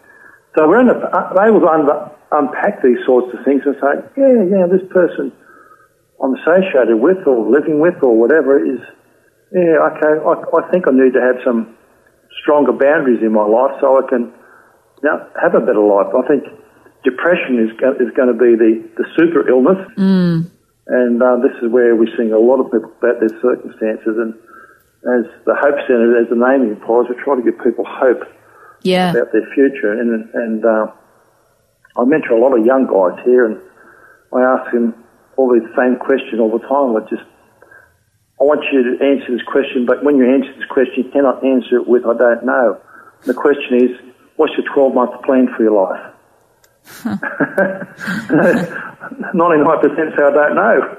So 0.57 0.69
we're 0.69 0.83
able 0.83 1.61
to 1.61 1.69
un- 1.69 2.11
unpack 2.31 2.83
these 2.83 2.99
sorts 3.07 3.35
of 3.37 3.45
things 3.45 3.63
and 3.67 3.75
say, 3.83 3.95
yeah, 4.17 4.43
yeah, 4.47 4.67
this 4.67 4.87
person 4.91 5.33
I'm 6.23 6.35
associated 6.35 6.97
with 6.97 7.27
or 7.27 7.51
living 7.51 7.81
with 7.81 8.03
or 8.03 8.17
whatever 8.17 8.59
is, 8.65 8.81
yeah, 9.53 9.77
okay, 9.93 10.15
I, 10.23 10.33
I 10.33 10.71
think 10.71 10.89
I 10.89 10.93
need 10.93 11.13
to 11.15 11.21
have 11.21 11.37
some 11.45 11.77
stronger 12.43 12.73
boundaries 12.73 13.23
in 13.23 13.33
my 13.33 13.47
life 13.47 13.77
so 13.81 13.99
I 13.99 14.09
can 14.09 14.33
you 15.03 15.11
know, 15.11 15.29
have 15.41 15.55
a 15.55 15.61
better 15.61 15.81
life. 15.81 16.13
I 16.15 16.27
think 16.27 16.45
depression 17.05 17.61
is, 17.61 17.71
go- 17.79 17.97
is 18.01 18.11
going 18.17 18.33
to 18.33 18.39
be 18.39 18.57
the, 18.57 18.83
the 18.97 19.05
super 19.17 19.49
illness. 19.49 19.79
Mm. 19.97 20.51
And 20.87 21.23
uh, 21.23 21.37
this 21.41 21.57
is 21.63 21.71
where 21.71 21.97
we're 21.97 22.13
seeing 22.17 22.33
a 22.33 22.39
lot 22.39 22.61
of 22.61 22.73
people 22.73 22.93
about 22.99 23.21
their 23.21 23.33
circumstances. 23.41 24.17
And 24.17 24.35
as 25.05 25.25
the 25.45 25.55
Hope 25.57 25.77
Centre, 25.87 26.17
as 26.21 26.29
the 26.29 26.37
name 26.37 26.69
implies, 26.69 27.09
we're 27.09 27.23
trying 27.25 27.45
to 27.45 27.51
give 27.51 27.61
people 27.63 27.85
hope 27.89 28.25
yeah. 28.83 29.11
about 29.13 29.33
their 29.33 29.49
future. 29.55 29.93
And, 29.93 30.29
and 30.35 30.65
uh, 30.65 30.87
I 31.97 32.05
mentor 32.05 32.37
a 32.37 32.41
lot 32.41 32.59
of 32.59 32.65
young 32.67 32.87
guys 32.87 33.17
here, 33.25 33.47
and 33.47 33.61
I 34.33 34.41
ask 34.43 34.73
them 34.73 34.93
all 35.37 35.49
the 35.49 35.61
same 35.77 35.97
question 35.97 36.41
all 36.41 36.53
the 36.53 36.65
time. 36.67 36.97
I 36.97 37.01
just, 37.09 37.25
I 38.41 38.45
want 38.45 38.65
you 38.73 38.83
to 38.83 39.05
answer 39.05 39.33
this 39.33 39.43
question, 39.47 39.87
but 39.87 40.03
when 40.05 40.17
you 40.19 40.27
answer 40.33 40.53
this 40.59 40.69
question, 40.69 41.05
you 41.05 41.11
cannot 41.11 41.45
answer 41.45 41.77
it 41.77 41.87
with 41.87 42.05
"I 42.05 42.15
don't 42.17 42.45
know." 42.45 42.81
The 43.25 43.35
question 43.35 43.79
is, 43.85 43.91
what's 44.37 44.53
your 44.59 44.67
12-month 44.75 45.23
plan 45.25 45.49
for 45.57 45.63
your 45.63 45.73
life? 45.89 46.11
Ninety-nine 49.35 49.81
percent 49.81 50.13
say 50.17 50.23
I 50.23 50.31
don't 50.31 50.55
know. 50.55 50.97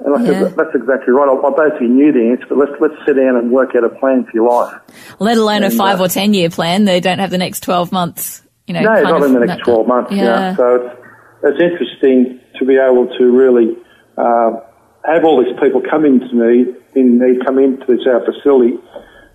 And 0.00 0.14
I 0.14 0.22
Yeah. 0.22 0.40
said, 0.44 0.56
that's 0.56 0.74
exactly 0.74 1.12
right. 1.12 1.28
I, 1.28 1.34
I 1.46 1.50
basically 1.68 1.88
knew 1.88 2.12
the 2.12 2.30
answer, 2.30 2.46
but 2.48 2.58
let's, 2.58 2.72
let's 2.80 2.94
sit 3.04 3.14
down 3.16 3.36
and 3.36 3.50
work 3.50 3.74
out 3.74 3.82
a 3.84 3.88
plan 3.88 4.24
for 4.24 4.30
your 4.32 4.48
life. 4.48 4.80
Let 5.18 5.36
alone 5.38 5.64
a 5.64 5.70
five 5.70 6.00
uh, 6.00 6.04
or 6.04 6.08
ten 6.08 6.34
year 6.34 6.50
plan. 6.50 6.84
They 6.84 7.00
don't 7.00 7.18
have 7.18 7.30
the 7.30 7.38
next 7.38 7.60
12 7.64 7.90
months, 7.90 8.42
you 8.66 8.74
know. 8.74 8.80
No, 8.82 9.02
not 9.02 9.22
in 9.24 9.32
the 9.34 9.40
next 9.40 9.64
12 9.64 9.86
months. 9.88 10.12
Yeah. 10.12 10.22
Yeah. 10.24 10.56
So 10.56 10.76
it's, 10.76 11.00
it's 11.42 11.60
interesting 11.60 12.40
to 12.58 12.64
be 12.64 12.76
able 12.76 13.08
to 13.18 13.24
really 13.36 13.76
uh, 14.16 14.60
have 15.04 15.24
all 15.24 15.42
these 15.42 15.58
people 15.60 15.80
come 15.80 16.04
into 16.04 16.34
me, 16.34 16.74
in 16.94 17.18
me, 17.18 17.38
come 17.44 17.58
into 17.58 17.86
this 17.86 18.06
our 18.06 18.24
facility, 18.24 18.78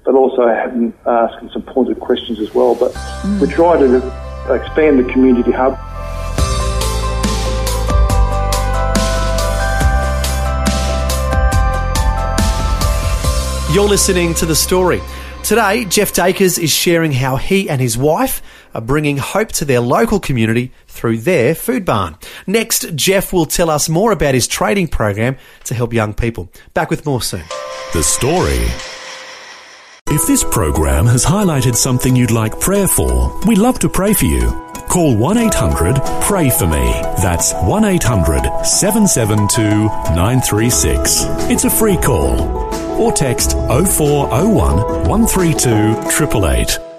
but 0.05 0.15
also 0.15 0.47
have 0.47 0.71
them 0.71 0.93
asking 1.05 1.49
some 1.51 1.61
pointed 1.61 1.99
questions 1.99 2.39
as 2.39 2.53
well. 2.53 2.75
But 2.75 2.91
hmm. 2.95 3.39
we 3.39 3.47
try 3.47 3.77
to 3.77 3.97
expand 4.53 4.99
the 4.99 5.11
community 5.11 5.51
hub. 5.51 5.79
You're 13.73 13.89
listening 13.89 14.35
to 14.35 14.45
The 14.45 14.55
Story. 14.55 15.01
Today, 15.43 15.85
Jeff 15.85 16.13
Dakers 16.13 16.57
is 16.57 16.69
sharing 16.69 17.11
how 17.11 17.37
he 17.37 17.69
and 17.69 17.81
his 17.81 17.97
wife 17.97 18.41
are 18.73 18.81
bringing 18.81 19.17
hope 19.17 19.51
to 19.53 19.65
their 19.65 19.79
local 19.79 20.19
community 20.19 20.71
through 20.93 21.17
their 21.17 21.55
food 21.55 21.83
barn. 21.83 22.15
Next, 22.47 22.95
Jeff 22.95 23.33
will 23.33 23.45
tell 23.45 23.69
us 23.69 23.89
more 23.89 24.11
about 24.11 24.35
his 24.35 24.47
trading 24.47 24.87
program 24.87 25.37
to 25.65 25.73
help 25.73 25.91
young 25.91 26.13
people. 26.13 26.49
Back 26.73 26.89
with 26.89 27.05
more 27.05 27.21
soon. 27.21 27.43
The 27.93 28.03
story. 28.03 28.65
If 30.07 30.27
this 30.27 30.43
program 30.43 31.07
has 31.07 31.25
highlighted 31.25 31.75
something 31.75 32.15
you'd 32.15 32.31
like 32.31 32.59
prayer 32.59 32.87
for, 32.87 33.39
we'd 33.47 33.57
love 33.57 33.79
to 33.79 33.89
pray 33.89 34.13
for 34.13 34.25
you. 34.25 34.51
Call 34.87 35.17
1 35.17 35.37
800 35.37 35.99
Pray 36.21 36.49
For 36.51 36.67
Me. 36.67 36.91
That's 37.21 37.53
1 37.53 37.85
800 37.85 38.63
772 38.63 39.63
936. 40.13 41.23
It's 41.49 41.63
a 41.65 41.69
free 41.69 41.97
call. 41.97 42.39
Or 43.01 43.11
text 43.11 43.53
0401 43.53 45.07
132 45.09 45.69
888. 45.69 46.92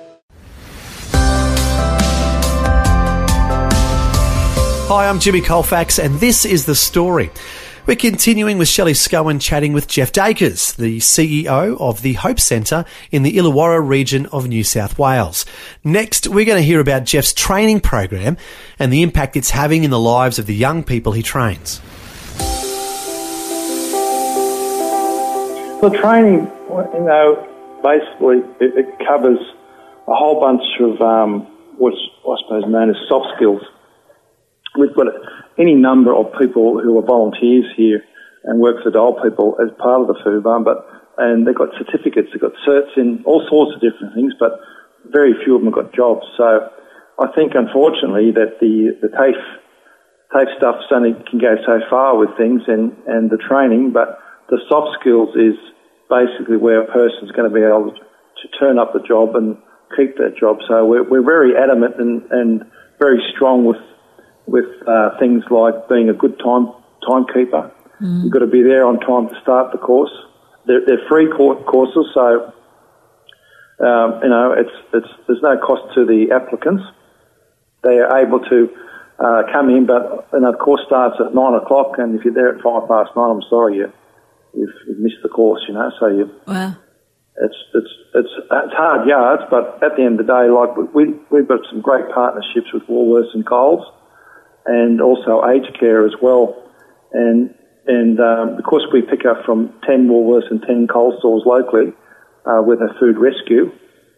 Hi, 4.86 5.08
I'm 5.08 5.18
Jimmy 5.18 5.40
Colfax, 5.40 5.98
and 5.98 6.20
this 6.20 6.44
is 6.44 6.66
The 6.66 6.74
Story. 6.74 7.30
We're 7.86 7.96
continuing 7.96 8.58
with 8.58 8.68
Shelley 8.68 8.92
Scowen 8.92 9.40
chatting 9.40 9.72
with 9.72 9.88
Jeff 9.88 10.12
Dakers, 10.12 10.74
the 10.74 10.98
CEO 10.98 11.80
of 11.80 12.02
the 12.02 12.12
Hope 12.12 12.38
Centre 12.38 12.84
in 13.10 13.22
the 13.22 13.34
Illawarra 13.38 13.80
region 13.80 14.26
of 14.26 14.46
New 14.46 14.62
South 14.62 14.98
Wales. 14.98 15.46
Next, 15.84 16.28
we're 16.28 16.44
going 16.44 16.58
to 16.58 16.62
hear 16.62 16.80
about 16.80 17.04
Jeff's 17.04 17.32
training 17.32 17.80
program 17.80 18.36
and 18.78 18.92
the 18.92 19.00
impact 19.00 19.36
it's 19.36 19.48
having 19.48 19.84
in 19.84 19.90
the 19.90 19.98
lives 19.98 20.38
of 20.38 20.44
the 20.44 20.54
young 20.54 20.84
people 20.84 21.12
he 21.12 21.22
trains. 21.22 21.80
The 25.80 25.98
training, 25.98 26.40
you 26.68 27.00
know, 27.00 27.80
basically 27.82 28.40
it, 28.60 28.76
it 28.76 29.06
covers 29.06 29.38
a 30.06 30.14
whole 30.14 30.38
bunch 30.40 30.62
of 30.78 31.00
um, 31.00 31.40
what's 31.78 31.96
I 32.28 32.36
suppose 32.42 32.64
known 32.66 32.90
as 32.90 32.96
soft 33.08 33.28
skills. 33.36 33.62
We've 34.78 34.94
got 34.94 35.06
any 35.58 35.74
number 35.74 36.14
of 36.14 36.32
people 36.38 36.80
who 36.82 36.98
are 36.98 37.06
volunteers 37.06 37.66
here 37.76 38.02
and 38.44 38.60
work 38.60 38.82
for 38.82 38.90
Dole 38.90 39.20
people 39.22 39.56
as 39.62 39.70
part 39.78 40.02
of 40.02 40.08
the 40.08 40.18
food 40.24 40.42
barn, 40.42 40.64
but 40.64 40.84
and 41.16 41.46
they've 41.46 41.54
got 41.54 41.70
certificates, 41.78 42.28
they've 42.32 42.42
got 42.42 42.58
certs 42.66 42.90
in 42.96 43.22
all 43.24 43.46
sorts 43.48 43.70
of 43.76 43.80
different 43.80 44.14
things, 44.14 44.34
but 44.40 44.58
very 45.12 45.32
few 45.44 45.54
of 45.54 45.62
them 45.62 45.72
have 45.72 45.84
got 45.84 45.94
jobs. 45.94 46.26
So 46.36 46.68
I 47.22 47.30
think, 47.36 47.52
unfortunately, 47.54 48.32
that 48.32 48.58
the 48.58 48.98
the 49.00 49.14
TAFE 49.14 49.38
TAFE 50.34 50.50
stuff 50.58 50.76
only 50.90 51.14
can 51.30 51.38
go 51.38 51.54
so 51.64 51.78
far 51.88 52.18
with 52.18 52.34
things 52.36 52.62
and 52.66 52.90
and 53.06 53.30
the 53.30 53.38
training, 53.38 53.92
but 53.92 54.18
the 54.50 54.58
soft 54.68 54.98
skills 55.00 55.30
is 55.36 55.54
basically 56.10 56.56
where 56.56 56.82
a 56.82 56.90
person's 56.90 57.30
going 57.30 57.48
to 57.48 57.54
be 57.54 57.62
able 57.62 57.94
to 57.94 58.46
turn 58.58 58.78
up 58.78 58.92
the 58.92 59.00
job 59.06 59.36
and 59.36 59.56
keep 59.96 60.16
that 60.18 60.36
job. 60.38 60.58
So 60.68 60.84
we're, 60.84 61.08
we're 61.08 61.24
very 61.24 61.56
adamant 61.56 61.94
and, 61.98 62.22
and 62.30 62.64
very 62.98 63.22
strong 63.34 63.64
with 63.64 63.78
with 64.46 64.66
uh, 64.86 65.18
things 65.18 65.42
like 65.50 65.88
being 65.88 66.08
a 66.08 66.14
good 66.14 66.38
time 66.38 66.68
timekeeper. 67.08 67.70
You've 68.00 68.32
got 68.32 68.40
to 68.40 68.46
be 68.46 68.62
there 68.62 68.84
on 68.86 68.98
time 69.00 69.28
to 69.28 69.40
start 69.40 69.72
the 69.72 69.78
course. 69.78 70.10
They're, 70.66 70.84
they're 70.84 71.06
free 71.08 71.28
cour- 71.36 71.62
courses, 71.64 72.06
so 72.12 72.52
um, 73.80 74.20
you 74.22 74.28
know 74.28 74.52
it's 74.56 74.74
it's 74.92 75.08
there's 75.26 75.42
no 75.42 75.56
cost 75.58 75.94
to 75.94 76.04
the 76.04 76.30
applicants. 76.34 76.82
They 77.82 77.98
are 77.98 78.18
able 78.18 78.40
to 78.40 78.68
uh, 79.18 79.42
come 79.52 79.70
in, 79.70 79.86
but 79.86 80.28
you 80.32 80.40
know, 80.40 80.52
the 80.52 80.58
course 80.58 80.82
starts 80.86 81.16
at 81.20 81.34
nine 81.34 81.54
o'clock, 81.54 81.98
and 81.98 82.18
if 82.18 82.24
you're 82.24 82.34
there 82.34 82.54
at 82.56 82.62
five 82.62 82.88
past 82.88 83.10
nine, 83.16 83.30
I'm 83.30 83.42
sorry 83.48 83.76
you 83.76 83.92
you've, 84.54 84.74
you've 84.88 84.98
missed 84.98 85.22
the 85.22 85.28
course. 85.28 85.62
You 85.68 85.74
know, 85.74 85.90
so 86.00 86.08
you 86.08 86.30
Wow. 86.46 86.74
it's 87.40 87.56
it's 87.74 87.92
it's 88.14 88.34
it's 88.50 88.74
hard 88.74 89.08
yards, 89.08 89.42
but 89.50 89.82
at 89.82 89.96
the 89.96 90.02
end 90.02 90.20
of 90.20 90.26
the 90.26 90.32
day, 90.32 90.50
like 90.50 90.94
we 90.94 91.14
we've 91.30 91.48
got 91.48 91.60
some 91.70 91.80
great 91.80 92.10
partnerships 92.12 92.72
with 92.72 92.82
Woolworths 92.84 93.34
and 93.34 93.46
Coles, 93.46 93.84
and 94.66 95.00
also 95.00 95.44
aged 95.46 95.78
care 95.78 96.06
as 96.06 96.14
well, 96.22 96.62
and 97.12 97.54
and 97.86 98.18
um, 98.20 98.56
because 98.56 98.82
we 98.92 99.02
pick 99.02 99.26
up 99.26 99.44
from 99.44 99.72
ten 99.86 100.08
Woolworths 100.08 100.50
and 100.50 100.62
ten 100.62 100.86
Coles 100.86 101.18
stores 101.18 101.42
locally 101.44 101.92
uh, 102.46 102.62
with 102.62 102.80
a 102.80 102.92
food 102.98 103.18
rescue 103.18 103.70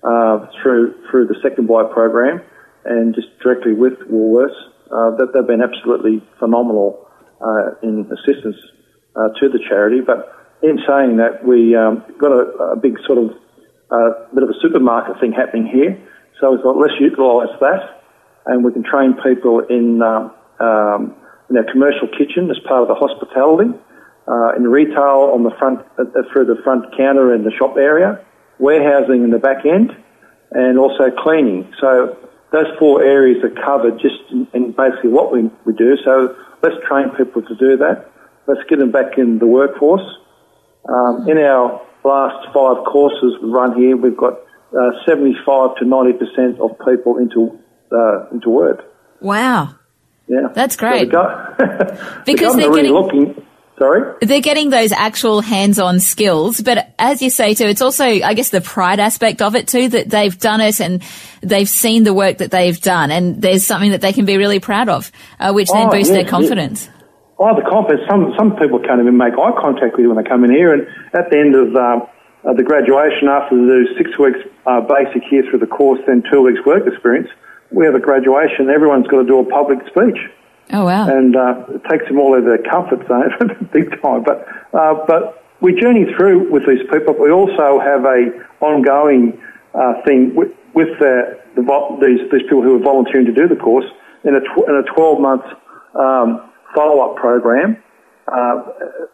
uh, 0.02 0.46
through 0.62 0.94
through 1.10 1.26
the 1.26 1.34
SecondBite 1.42 1.92
program, 1.92 2.40
and 2.84 3.14
just 3.14 3.28
directly 3.42 3.72
with 3.72 3.94
Woolworths, 4.10 4.56
uh, 4.90 5.16
that 5.16 5.32
they've 5.34 5.46
been 5.46 5.62
absolutely 5.62 6.22
phenomenal 6.38 7.06
uh, 7.40 7.74
in 7.82 8.08
assistance 8.12 8.56
uh, 9.16 9.28
to 9.40 9.48
the 9.48 9.58
charity, 9.68 10.00
but 10.00 10.32
in 10.62 10.78
saying 10.88 11.16
that, 11.18 11.44
we 11.44 11.76
um, 11.76 12.04
got 12.18 12.32
a, 12.32 12.72
a 12.72 12.76
big 12.76 12.96
sort 13.06 13.18
of 13.18 13.30
uh, 13.90 14.10
bit 14.34 14.42
of 14.42 14.50
a 14.50 14.58
supermarket 14.60 15.20
thing 15.20 15.32
happening 15.32 15.66
here. 15.66 15.96
So 16.40 16.52
we 16.52 16.62
thought 16.62 16.76
let's 16.76 16.98
utilise 17.00 17.48
that, 17.60 18.02
and 18.46 18.64
we 18.64 18.72
can 18.72 18.82
train 18.82 19.14
people 19.22 19.60
in 19.60 20.02
um, 20.02 20.32
um, 20.60 21.14
in 21.50 21.56
our 21.56 21.64
commercial 21.70 22.08
kitchen 22.08 22.50
as 22.50 22.58
part 22.66 22.82
of 22.82 22.88
the 22.88 22.94
hospitality, 22.94 23.70
uh, 24.28 24.56
in 24.56 24.64
retail 24.64 25.30
on 25.34 25.44
the 25.44 25.52
front 25.58 25.80
uh, 25.98 26.04
through 26.32 26.46
the 26.46 26.60
front 26.64 26.84
counter 26.96 27.34
in 27.34 27.44
the 27.44 27.52
shop 27.52 27.76
area, 27.76 28.20
warehousing 28.58 29.22
in 29.22 29.30
the 29.30 29.38
back 29.38 29.64
end, 29.64 29.96
and 30.50 30.78
also 30.78 31.10
cleaning. 31.10 31.72
So 31.80 32.16
those 32.52 32.66
four 32.78 33.02
areas 33.02 33.42
are 33.44 33.50
covered 33.50 34.00
just 34.00 34.18
in, 34.30 34.48
in 34.54 34.72
basically 34.72 35.10
what 35.10 35.32
we, 35.32 35.50
we 35.64 35.72
do. 35.74 35.96
So 36.04 36.34
let's 36.62 36.76
train 36.88 37.10
people 37.10 37.42
to 37.42 37.54
do 37.56 37.76
that. 37.76 38.10
Let's 38.46 38.62
get 38.68 38.78
them 38.78 38.92
back 38.92 39.18
in 39.18 39.38
the 39.38 39.46
workforce 39.46 40.06
Um, 40.88 41.28
in 41.28 41.38
our 41.38 41.82
last 42.04 42.46
five 42.54 42.84
courses 42.84 43.34
we 43.42 43.50
run 43.50 43.76
here, 43.76 43.96
we've 43.96 44.16
got 44.16 44.34
uh, 44.72 44.90
75 45.06 45.76
to 45.76 45.84
90% 45.84 46.60
of 46.60 46.78
people 46.86 47.18
into, 47.18 47.58
uh, 47.92 48.28
into 48.30 48.50
Word. 48.50 48.82
Wow. 49.20 49.75
Yeah. 50.28 50.48
That's 50.54 50.74
So 50.74 50.80
great. 50.80 51.10
the 51.10 51.12
go- 51.12 51.54
Because 52.24 52.40
government 52.40 52.56
they're 52.56 52.70
really 52.70 52.82
getting- 52.82 52.92
looking. 52.92 53.42
Sorry? 53.78 54.14
they're 54.22 54.40
getting 54.40 54.70
those 54.70 54.90
actual 54.90 55.42
hands-on 55.42 56.00
skills. 56.00 56.62
But 56.62 56.94
as 56.98 57.20
you 57.20 57.28
say 57.28 57.52
too, 57.52 57.66
it's 57.66 57.82
also, 57.82 58.04
I 58.06 58.32
guess, 58.32 58.48
the 58.48 58.62
pride 58.62 59.00
aspect 59.00 59.42
of 59.42 59.54
it 59.54 59.68
too, 59.68 59.90
that 59.90 60.08
they've 60.08 60.36
done 60.38 60.62
it 60.62 60.80
and 60.80 61.02
they've 61.42 61.68
seen 61.68 62.02
the 62.04 62.14
work 62.14 62.38
that 62.38 62.50
they've 62.50 62.80
done 62.80 63.10
and 63.10 63.42
there's 63.42 63.66
something 63.66 63.90
that 63.90 64.00
they 64.00 64.14
can 64.14 64.24
be 64.24 64.38
really 64.38 64.60
proud 64.60 64.88
of, 64.88 65.12
uh, 65.38 65.52
which 65.52 65.68
then 65.70 65.88
Oh, 65.88 65.90
boosts 65.90 66.08
yes, 66.08 66.14
their 66.16 66.22
yes. 66.22 66.30
confidence. 66.30 66.88
Oh, 67.38 67.54
the 67.54 67.68
confidence. 67.68 68.00
Some 68.08 68.32
some 68.38 68.56
people 68.56 68.78
can't 68.80 68.98
even 68.98 69.18
make 69.18 69.34
eye 69.34 69.52
contact 69.60 69.92
with 69.92 70.00
you 70.00 70.08
when 70.08 70.16
they 70.24 70.26
come 70.28 70.42
in 70.44 70.50
here. 70.52 70.72
And 70.72 70.88
at 71.12 71.28
the 71.30 71.36
end 71.38 71.54
of 71.54 71.76
um, 71.76 72.08
uh, 72.48 72.54
the 72.54 72.62
graduation, 72.62 73.28
after 73.28 73.54
they 73.60 73.84
do 73.84 73.94
six 73.98 74.18
weeks 74.18 74.38
uh, 74.64 74.80
basic 74.80 75.22
here 75.28 75.42
through 75.50 75.58
the 75.58 75.66
course, 75.66 76.00
then 76.06 76.22
two 76.32 76.40
weeks 76.40 76.64
work 76.64 76.86
experience, 76.86 77.28
we 77.76 77.84
have 77.84 77.94
a 77.94 78.00
graduation. 78.00 78.70
Everyone's 78.70 79.06
got 79.06 79.20
to 79.20 79.26
do 79.26 79.38
a 79.38 79.44
public 79.44 79.80
speech, 79.86 80.18
Oh 80.72 80.86
wow. 80.86 81.06
and 81.08 81.36
uh, 81.36 81.64
it 81.76 81.82
takes 81.90 82.06
them 82.08 82.18
all 82.18 82.32
out 82.34 82.38
of 82.40 82.44
their 82.46 82.62
comfort 82.64 83.06
zone, 83.06 83.68
big 83.72 83.90
time. 84.00 84.24
But 84.24 84.48
uh, 84.72 85.04
but 85.06 85.44
we 85.60 85.78
journey 85.78 86.06
through 86.16 86.50
with 86.50 86.66
these 86.66 86.82
people. 86.90 87.14
We 87.20 87.30
also 87.30 87.78
have 87.78 88.04
a 88.06 88.30
ongoing 88.60 89.38
uh, 89.74 90.00
thing 90.06 90.34
with, 90.34 90.50
with 90.74 90.88
the, 90.98 91.38
the 91.54 91.62
these 92.00 92.20
these 92.32 92.42
people 92.48 92.62
who 92.62 92.76
are 92.76 92.82
volunteering 92.82 93.26
to 93.26 93.32
do 93.32 93.46
the 93.46 93.56
course 93.56 93.86
in 94.24 94.34
a 94.34 94.40
tw- 94.40 94.66
in 94.68 94.74
a 94.74 94.82
twelve 94.94 95.20
month 95.20 95.44
um, 95.94 96.50
follow 96.74 97.00
up 97.04 97.16
program. 97.16 97.76
Uh, 98.26 98.62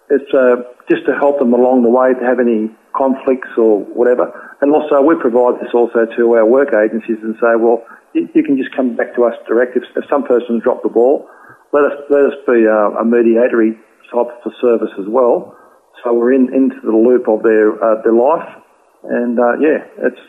it's 0.08 0.32
uh, 0.32 0.62
just 0.88 1.04
to 1.04 1.14
help 1.16 1.38
them 1.40 1.52
along 1.52 1.82
the 1.82 1.90
way 1.90 2.14
to 2.14 2.24
have 2.24 2.38
any 2.38 2.70
conflicts 2.96 3.48
or 3.56 3.80
whatever. 3.80 4.30
And 4.60 4.72
also, 4.72 5.02
we 5.02 5.14
provide 5.20 5.60
this 5.60 5.74
also 5.74 6.06
to 6.16 6.22
our 6.34 6.46
work 6.46 6.72
agencies 6.72 7.18
and 7.22 7.34
say, 7.36 7.56
well, 7.58 7.84
you, 8.14 8.28
you 8.34 8.42
can 8.42 8.56
just 8.56 8.74
come 8.74 8.96
back 8.96 9.14
to 9.16 9.24
us 9.24 9.34
direct. 9.48 9.76
If, 9.76 9.84
if 9.96 10.04
some 10.08 10.24
person 10.24 10.60
dropped 10.60 10.82
the 10.82 10.88
ball, 10.88 11.28
let 11.72 11.84
us 11.84 11.96
let 12.10 12.26
us 12.26 12.36
be 12.46 12.66
uh, 12.68 13.00
a 13.00 13.04
mediatory 13.04 13.72
type 14.12 14.28
of 14.44 14.52
service 14.60 14.92
as 14.98 15.06
well. 15.08 15.56
So 16.04 16.12
we're 16.12 16.32
in 16.32 16.52
into 16.52 16.76
the 16.82 16.92
loop 16.92 17.28
of 17.28 17.42
their 17.42 17.72
uh, 17.82 18.02
their 18.02 18.12
life, 18.12 18.48
and 19.04 19.38
uh, 19.38 19.58
yeah, 19.58 19.84
it's 19.98 20.20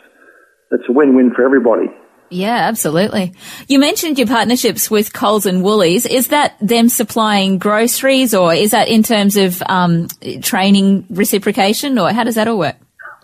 it's 0.72 0.88
a 0.88 0.92
win-win 0.92 1.32
for 1.34 1.44
everybody. 1.44 1.88
Yeah, 2.34 2.66
absolutely. 2.66 3.32
You 3.68 3.78
mentioned 3.78 4.18
your 4.18 4.26
partnerships 4.26 4.90
with 4.90 5.12
Coles 5.12 5.46
and 5.46 5.62
Woolies. 5.62 6.04
Is 6.04 6.28
that 6.28 6.56
them 6.60 6.88
supplying 6.88 7.58
groceries 7.58 8.34
or 8.34 8.52
is 8.52 8.72
that 8.72 8.88
in 8.88 9.04
terms 9.04 9.36
of 9.36 9.62
um, 9.68 10.08
training 10.42 11.06
reciprocation 11.10 11.96
or 11.96 12.10
how 12.10 12.24
does 12.24 12.34
that 12.34 12.48
all 12.48 12.58
work? 12.58 12.74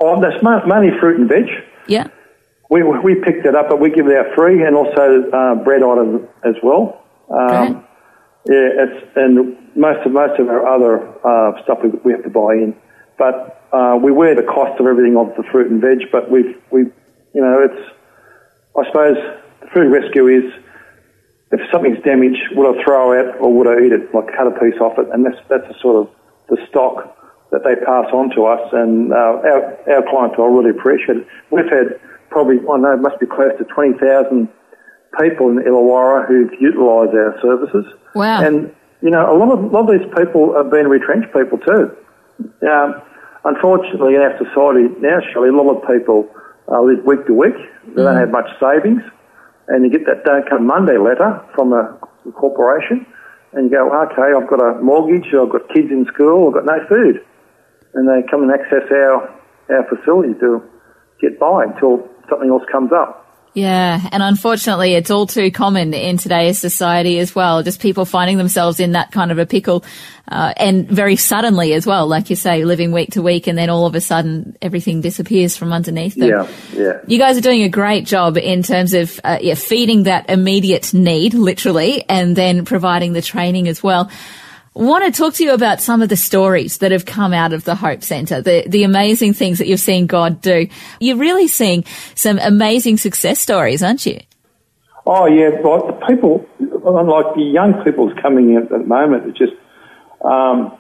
Oh, 0.01 0.21
that's 0.21 0.41
ma- 0.45 0.65
mainly 0.65 0.97
fruit 1.01 1.19
and 1.19 1.29
veg. 1.29 1.47
Yeah. 1.89 2.07
We, 2.71 2.85
we 2.85 3.17
picked 3.17 3.45
it 3.47 3.57
up, 3.57 3.69
but 3.69 3.81
we 3.81 3.91
give 3.91 4.07
it 4.07 4.17
out 4.17 4.33
free, 4.37 4.63
and 4.63 4.77
also 4.77 5.29
uh, 5.33 5.57
bread 5.57 5.83
items 5.83 6.29
as 6.45 6.55
well. 6.63 7.05
Um, 7.29 7.85
yeah, 8.47 8.71
it's 8.79 9.17
and 9.17 9.57
most 9.75 10.07
of 10.07 10.13
most 10.13 10.39
of 10.39 10.49
our 10.49 10.65
other 10.69 11.03
uh, 11.27 11.61
stuff 11.65 11.81
we, 11.83 11.89
we 12.05 12.13
have 12.13 12.23
to 12.23 12.31
buy 12.31 12.55
in, 12.55 12.77
but 13.19 13.67
uh, 13.73 13.99
we 14.01 14.13
wear 14.13 14.37
the 14.37 14.45
cost 14.45 14.79
of 14.79 14.87
everything 14.87 15.17
of 15.17 15.35
the 15.37 15.43
fruit 15.51 15.69
and 15.69 15.81
veg. 15.81 16.13
But 16.13 16.31
we've 16.31 16.57
we, 16.71 16.83
you 17.35 17.43
know, 17.43 17.61
it's 17.61 17.91
I 18.77 18.89
suppose 19.09 19.41
the 19.61 19.67
food 19.69 19.93
rescue 19.93 20.27
is 20.29 20.53
if 21.53 21.61
something's 21.73 22.03
damaged, 22.05 22.41
would 22.53 22.79
I 22.79 22.85
throw 22.85 23.13
it 23.13 23.29
out 23.29 23.41
or 23.41 23.53
would 23.53 23.67
I 23.67 23.85
eat 23.85 23.93
it? 23.93 24.15
Like 24.15 24.27
cut 24.37 24.47
a 24.47 24.53
piece 24.53 24.81
off 24.81 24.99
it, 24.99 25.09
and 25.13 25.25
that's 25.25 25.39
that's 25.49 25.67
the 25.69 25.75
sort 25.81 25.97
of 25.97 26.15
the 26.49 26.59
stock 26.69 27.17
that 27.51 27.65
they 27.65 27.75
pass 27.75 28.07
on 28.13 28.31
to 28.37 28.47
us, 28.47 28.73
and 28.73 29.13
uh, 29.13 29.17
our 29.17 29.79
our 29.91 30.03
clientele 30.09 30.47
really 30.47 30.71
appreciate 30.71 31.19
it. 31.19 31.27
We've 31.51 31.69
had 31.69 31.99
probably 32.31 32.59
I 32.59 32.77
know 32.79 32.95
it 32.95 33.03
must 33.03 33.19
be 33.19 33.27
close 33.27 33.53
to 33.59 33.65
twenty 33.65 33.99
thousand 33.99 34.49
people 35.19 35.51
in 35.51 35.59
Illawarra 35.59 36.29
who've 36.29 36.53
utilised 36.61 37.15
our 37.15 37.35
services. 37.43 37.85
Wow. 38.15 38.43
And 38.45 38.75
you 39.03 39.11
know, 39.11 39.27
a 39.27 39.37
lot 39.37 39.51
of 39.51 39.65
a 39.65 39.67
lot 39.67 39.91
of 39.91 39.99
these 39.99 40.09
people 40.17 40.55
have 40.55 40.71
been 40.71 40.87
retrenched 40.87 41.33
people 41.33 41.59
too. 41.59 41.97
Um, 42.63 43.03
unfortunately, 43.45 44.15
in 44.15 44.23
our 44.23 44.39
society 44.39 44.87
now, 45.01 45.19
Shelley, 45.33 45.49
a 45.49 45.53
lot 45.53 45.75
of 45.75 45.89
people 45.89 46.31
uh, 46.71 46.81
live 46.81 47.05
week 47.05 47.27
to 47.27 47.35
week. 47.35 47.57
They 47.89 48.03
don't 48.03 48.17
have 48.17 48.31
much 48.31 48.49
savings, 48.61 49.03
and 49.69 49.85
you 49.85 49.91
get 49.91 50.07
that 50.07 50.25
"Don't 50.25 50.49
Come 50.49 50.67
Monday" 50.67 50.99
letter 50.99 51.43
from 51.55 51.73
a 51.73 51.99
corporation, 52.33 53.07
and 53.53 53.71
you 53.71 53.77
go, 53.77 53.91
"Okay, 54.05 54.33
I've 54.37 54.49
got 54.49 54.61
a 54.61 54.81
mortgage, 54.81 55.27
I've 55.35 55.51
got 55.51 55.69
kids 55.75 55.91
in 55.91 56.07
school, 56.07 56.49
I've 56.49 56.55
got 56.55 56.67
no 56.67 56.87
food," 56.89 57.25
and 57.95 58.09
they 58.09 58.27
come 58.31 58.43
and 58.43 58.53
access 58.53 58.91
our 58.91 59.29
our 59.71 59.85
facility 59.89 60.35
to 60.41 60.63
get 61.21 61.39
by 61.39 61.65
until 61.65 62.09
something 62.29 62.51
else 62.51 62.63
comes 62.71 62.93
up. 62.93 63.30
Yeah, 63.53 64.01
and 64.13 64.23
unfortunately, 64.23 64.95
it's 64.95 65.11
all 65.11 65.27
too 65.27 65.51
common 65.51 65.93
in 65.93 66.19
today's 66.19 66.59
society 66.59 67.19
as 67.19 67.35
well. 67.35 67.63
Just 67.65 67.81
people 67.81 68.05
finding 68.05 68.37
themselves 68.37 68.79
in 68.79 68.93
that 68.93 69.11
kind 69.11 69.33
of 69.33 69.39
a 69.39 69.47
pickle, 69.47 69.85
uh, 70.29 70.55
and 70.57 70.89
very 70.89 71.17
suddenly 71.17 71.73
as 71.73 71.85
well, 71.85 72.07
like 72.07 72.31
you 72.31 72.37
say, 72.37 72.65
living 72.65 72.93
week 72.93 73.11
to 73.13 73.23
week, 73.23 73.49
and 73.49 73.59
then 73.59 73.69
all 73.69 73.87
of 73.87 73.97
a 73.97 74.01
sudden 74.01 74.57
everything 74.63 75.01
disappears 75.01 75.57
from 75.57 75.73
underneath 75.73 76.15
them. 76.15 76.29
Yeah, 76.29 76.49
yeah. 76.73 77.01
You 77.09 77.19
guys 77.19 77.37
are 77.37 77.41
doing 77.41 77.65
a 77.65 77.69
great 77.69 78.07
job 78.07 78.39
in 78.39 78.63
terms 78.63 78.95
of 78.95 79.19
uh, 79.25 79.39
yeah, 79.41 79.55
feeding 79.55 80.05
that 80.05 80.31
immediate 80.31 80.95
need, 80.95 81.35
literally, 81.35 82.05
and 82.09 82.37
then 82.37 82.65
providing 82.65 83.15
the 83.15 83.23
training 83.23 83.67
as 83.67 83.83
well. 83.83 84.11
Want 84.75 85.05
to 85.05 85.11
talk 85.11 85.35
to 85.35 85.45
you 85.45 85.53
about 85.53 85.81
some 85.81 86.01
of 86.01 86.09
the 86.09 86.17
stories 86.17 86.79
that 86.79 86.93
have 86.93 87.05
come 87.05 87.33
out 87.33 87.53
of 87.53 87.65
the 87.65 87.75
Hope 87.75 88.05
Centre, 88.05 88.41
the, 88.41 88.65
the 88.69 88.85
amazing 88.85 89.33
things 89.33 89.59
that 89.59 89.67
you've 89.67 89.81
seen 89.81 90.07
God 90.07 90.41
do. 90.41 90.69
You're 91.01 91.17
really 91.17 91.49
seeing 91.49 91.85
some 92.15 92.39
amazing 92.39 92.97
success 92.97 93.41
stories, 93.41 93.83
aren't 93.83 94.07
you? 94.07 94.21
Oh 95.07 95.27
yeah, 95.27 95.49
like 95.49 95.87
the 95.87 96.07
people, 96.07 96.47
unlike 96.61 97.35
the 97.35 97.43
young 97.43 97.83
people's 97.83 98.13
coming 98.23 98.51
in 98.51 98.59
at 98.59 98.69
the 98.69 98.79
moment. 98.79 99.27
It's 99.27 99.39
just, 99.39 99.55
um, 100.25 100.79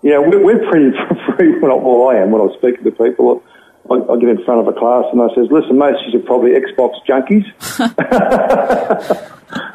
yeah, 0.00 0.16
we're, 0.18 0.42
we're 0.42 0.70
pretty 0.70 0.96
free. 1.36 1.58
Well, 1.58 1.80
well, 1.80 2.08
I 2.08 2.16
am 2.16 2.30
when 2.30 2.40
I 2.40 2.56
speak 2.56 2.82
to 2.82 2.90
people. 2.92 3.42
I, 3.90 3.94
I 3.94 4.16
get 4.16 4.30
in 4.30 4.42
front 4.44 4.66
of 4.66 4.68
a 4.68 4.72
class 4.72 5.04
and 5.12 5.20
I 5.20 5.28
says, 5.34 5.48
"Listen, 5.50 5.76
most 5.76 6.02
of 6.06 6.14
you 6.14 6.20
are 6.20 6.22
probably 6.22 6.52
Xbox 6.52 6.94
junkies." 7.06 7.44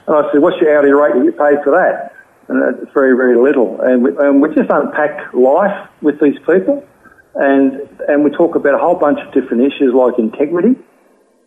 and 0.08 0.16
I 0.16 0.32
said, 0.32 0.42
"What's 0.42 0.60
your 0.60 0.76
hourly 0.76 0.92
rate 0.92 1.16
you 1.18 1.30
get 1.30 1.38
paid 1.38 1.64
for 1.64 1.70
that?" 1.70 2.17
And 2.50 2.80
it's 2.80 2.92
very, 2.94 3.16
very 3.16 3.38
little. 3.38 3.80
And 3.82 4.04
we, 4.04 4.12
and 4.18 4.42
we 4.42 4.54
just 4.56 4.70
unpack 4.70 5.34
life 5.34 5.90
with 6.02 6.20
these 6.22 6.40
people, 6.46 6.86
and 7.36 7.82
and 8.08 8.24
we 8.24 8.32
talk 8.32 8.56
about 8.56 8.74
a 8.74 8.78
whole 8.78 8.96
bunch 8.96 9.20
of 9.20 9.34
different 9.34 9.64
issues 9.64 9.94
like 9.94 10.18
integrity 10.18 10.80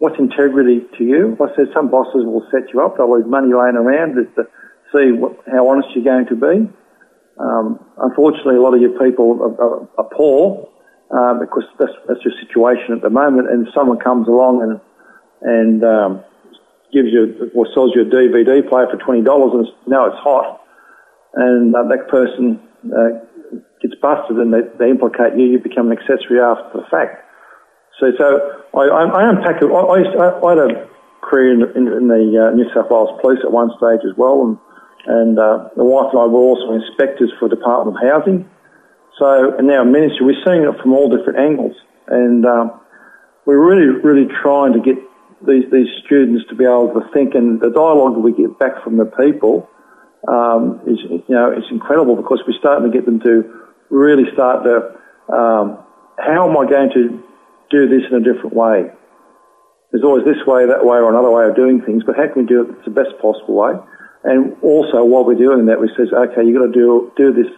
what's 0.01 0.19
integrity 0.19 0.81
to 0.99 1.05
you? 1.05 1.37
I 1.41 1.55
said 1.55 1.69
some 1.73 1.91
bosses 1.91 2.25
will 2.25 2.45
set 2.51 2.73
you 2.73 2.81
up. 2.81 2.97
They'll 2.97 3.15
leave 3.15 3.27
money 3.27 3.53
laying 3.53 3.77
around 3.77 4.17
just 4.17 4.35
to 4.35 4.49
see 4.93 5.13
what, 5.13 5.37
how 5.47 5.69
honest 5.69 5.89
you're 5.95 6.05
going 6.05 6.27
to 6.27 6.37
be. 6.37 6.69
Um, 7.39 7.79
unfortunately, 7.99 8.57
a 8.57 8.61
lot 8.61 8.75
of 8.75 8.81
your 8.81 8.99
people 8.99 9.39
are, 9.41 9.55
are, 9.61 9.89
are 9.99 10.09
poor 10.11 10.69
uh, 11.13 11.35
because 11.39 11.65
that's, 11.79 11.93
that's 12.09 12.21
your 12.25 12.35
situation 12.41 12.97
at 12.97 13.03
the 13.03 13.11
moment. 13.11 13.51
And 13.51 13.69
someone 13.75 13.99
comes 13.99 14.27
along 14.27 14.63
and 14.63 14.81
and 15.43 15.85
um, 15.85 16.25
gives 16.93 17.09
you 17.09 17.51
or 17.55 17.67
sells 17.73 17.93
you 17.95 18.03
a 18.03 18.05
DVD 18.05 18.67
player 18.69 18.87
for 18.91 18.97
twenty 18.97 19.23
dollars, 19.23 19.53
and 19.55 19.69
now 19.87 20.07
it's 20.07 20.19
hot, 20.19 20.60
and 21.35 21.75
uh, 21.75 21.85
that 21.85 22.09
person 22.09 22.61
uh, 22.91 23.21
gets 23.81 23.95
busted, 24.01 24.37
and 24.37 24.53
they, 24.53 24.63
they 24.79 24.91
implicate 24.91 25.37
you. 25.37 25.47
You 25.47 25.59
become 25.59 25.91
an 25.91 25.99
accessory 25.99 26.41
after 26.41 26.81
the 26.81 26.87
fact. 26.91 27.25
So, 27.99 28.13
so 28.19 28.65
I, 28.75 28.89
I, 28.89 29.03
I 29.05 29.31
unpack 29.31 29.63
it. 29.63 29.67
I, 29.67 29.81
I, 29.81 30.03
to, 30.03 30.41
I, 30.45 30.49
had 30.51 30.59
a 30.59 30.89
career 31.23 31.53
in, 31.53 31.63
in, 31.77 31.93
in 31.93 32.09
the 32.09 32.25
uh, 32.37 32.55
New 32.55 32.67
South 32.75 32.91
Wales 32.91 33.19
Police 33.21 33.41
at 33.45 33.53
one 33.53 33.71
stage 33.79 34.01
as 34.05 34.17
well, 34.17 34.43
and 34.43 34.59
and 35.07 35.39
uh, 35.39 35.69
the 35.77 35.85
wife 35.85 36.13
and 36.13 36.21
I 36.21 36.27
were 36.27 36.41
also 36.41 36.73
inspectors 36.73 37.33
for 37.39 37.49
Department 37.49 37.97
of 37.97 38.03
Housing. 38.05 38.49
So, 39.19 39.57
and 39.57 39.67
now 39.67 39.85
ministry, 39.85 40.27
we're 40.27 40.45
seeing 40.45 40.63
it 40.63 40.81
from 40.81 40.93
all 40.93 41.09
different 41.09 41.39
angles, 41.39 41.77
and 42.09 42.45
um, 42.45 42.81
we're 43.47 43.61
really, 43.61 44.01
really 44.01 44.29
trying 44.43 44.73
to 44.75 44.81
get 44.81 44.97
these 45.47 45.65
these 45.73 45.89
students 46.05 46.45
to 46.49 46.55
be 46.55 46.65
able 46.65 46.93
to 46.93 47.01
think, 47.13 47.35
and 47.35 47.61
the 47.61 47.71
dialogue 47.71 48.17
we 48.17 48.33
get 48.33 48.59
back 48.59 48.83
from 48.85 48.99
the 48.99 49.07
people 49.07 49.70
um, 50.29 50.81
is, 50.87 50.99
you 51.09 51.25
know, 51.29 51.51
it's 51.51 51.67
incredible 51.71 52.17
because 52.17 52.41
we're 52.47 52.59
starting 52.59 52.91
to 52.91 52.97
get 52.97 53.07
them 53.07 53.21
to 53.21 53.45
really 53.91 54.25
start 54.33 54.65
to, 54.65 54.77
um, 55.35 55.79
how 56.19 56.49
am 56.49 56.57
I 56.57 56.69
going 56.69 56.91
to 56.95 57.23
do 57.71 57.89
this 57.89 58.03
in 58.11 58.17
a 58.17 58.21
different 58.21 58.55
way. 58.55 58.91
There's 59.93 60.05
always 60.05 60.25
this 60.25 60.45
way, 60.47 60.67
that 60.67 60.85
way, 60.85 60.99
or 60.99 61.11
another 61.11 61.31
way 61.31 61.47
of 61.47 61.57
doing 61.57 61.81
things, 61.83 62.05
but 62.05 62.17
how 62.17 62.29
can 62.29 62.43
we 62.43 62.47
do 62.47 62.63
it 62.63 62.85
the 62.85 62.91
best 62.91 63.11
possible 63.21 63.55
way? 63.55 63.73
And 64.23 64.55
also, 64.63 65.03
while 65.05 65.25
we're 65.25 65.35
doing 65.35 65.67
that, 65.67 65.81
we 65.81 65.89
says, 65.97 66.09
okay, 66.13 66.45
you've 66.45 66.59
got 66.59 66.67
to 66.67 66.73
do 66.73 67.11
do 67.17 67.33
this 67.33 67.51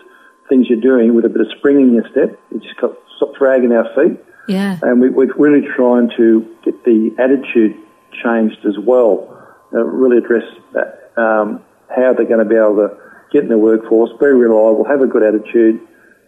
things 0.49 0.67
you're 0.69 0.81
doing 0.81 1.15
with 1.15 1.25
a 1.25 1.29
bit 1.29 1.41
of 1.41 1.47
spring 1.59 1.81
in 1.81 1.95
your 1.95 2.05
step. 2.11 2.39
You 2.51 2.61
just 2.61 2.77
got 2.81 2.89
to 2.89 2.97
stop 3.17 3.35
dragging 3.39 3.73
our 3.73 3.87
feet, 3.95 4.19
Yeah. 4.49 4.79
and 4.83 5.01
we, 5.01 5.11
we're 5.11 5.35
really 5.37 5.67
trying 5.77 6.11
to 6.17 6.57
get 6.65 6.85
the 6.85 7.11
attitude 7.19 7.75
changed 8.23 8.65
as 8.67 8.79
well. 8.79 9.29
Uh, 9.75 9.85
really 9.85 10.19
address 10.19 10.45
that, 10.75 11.11
um, 11.17 11.63
how 11.95 12.13
they're 12.13 12.27
going 12.27 12.43
to 12.43 12.49
be 12.49 12.57
able 12.57 12.77
to 12.77 12.97
get 13.33 13.43
in 13.43 13.49
the 13.49 13.59
workforce, 13.59 14.11
be 14.21 14.27
reliable, 14.27 14.85
have 14.85 15.01
a 15.01 15.07
good 15.07 15.23
attitude, 15.23 15.81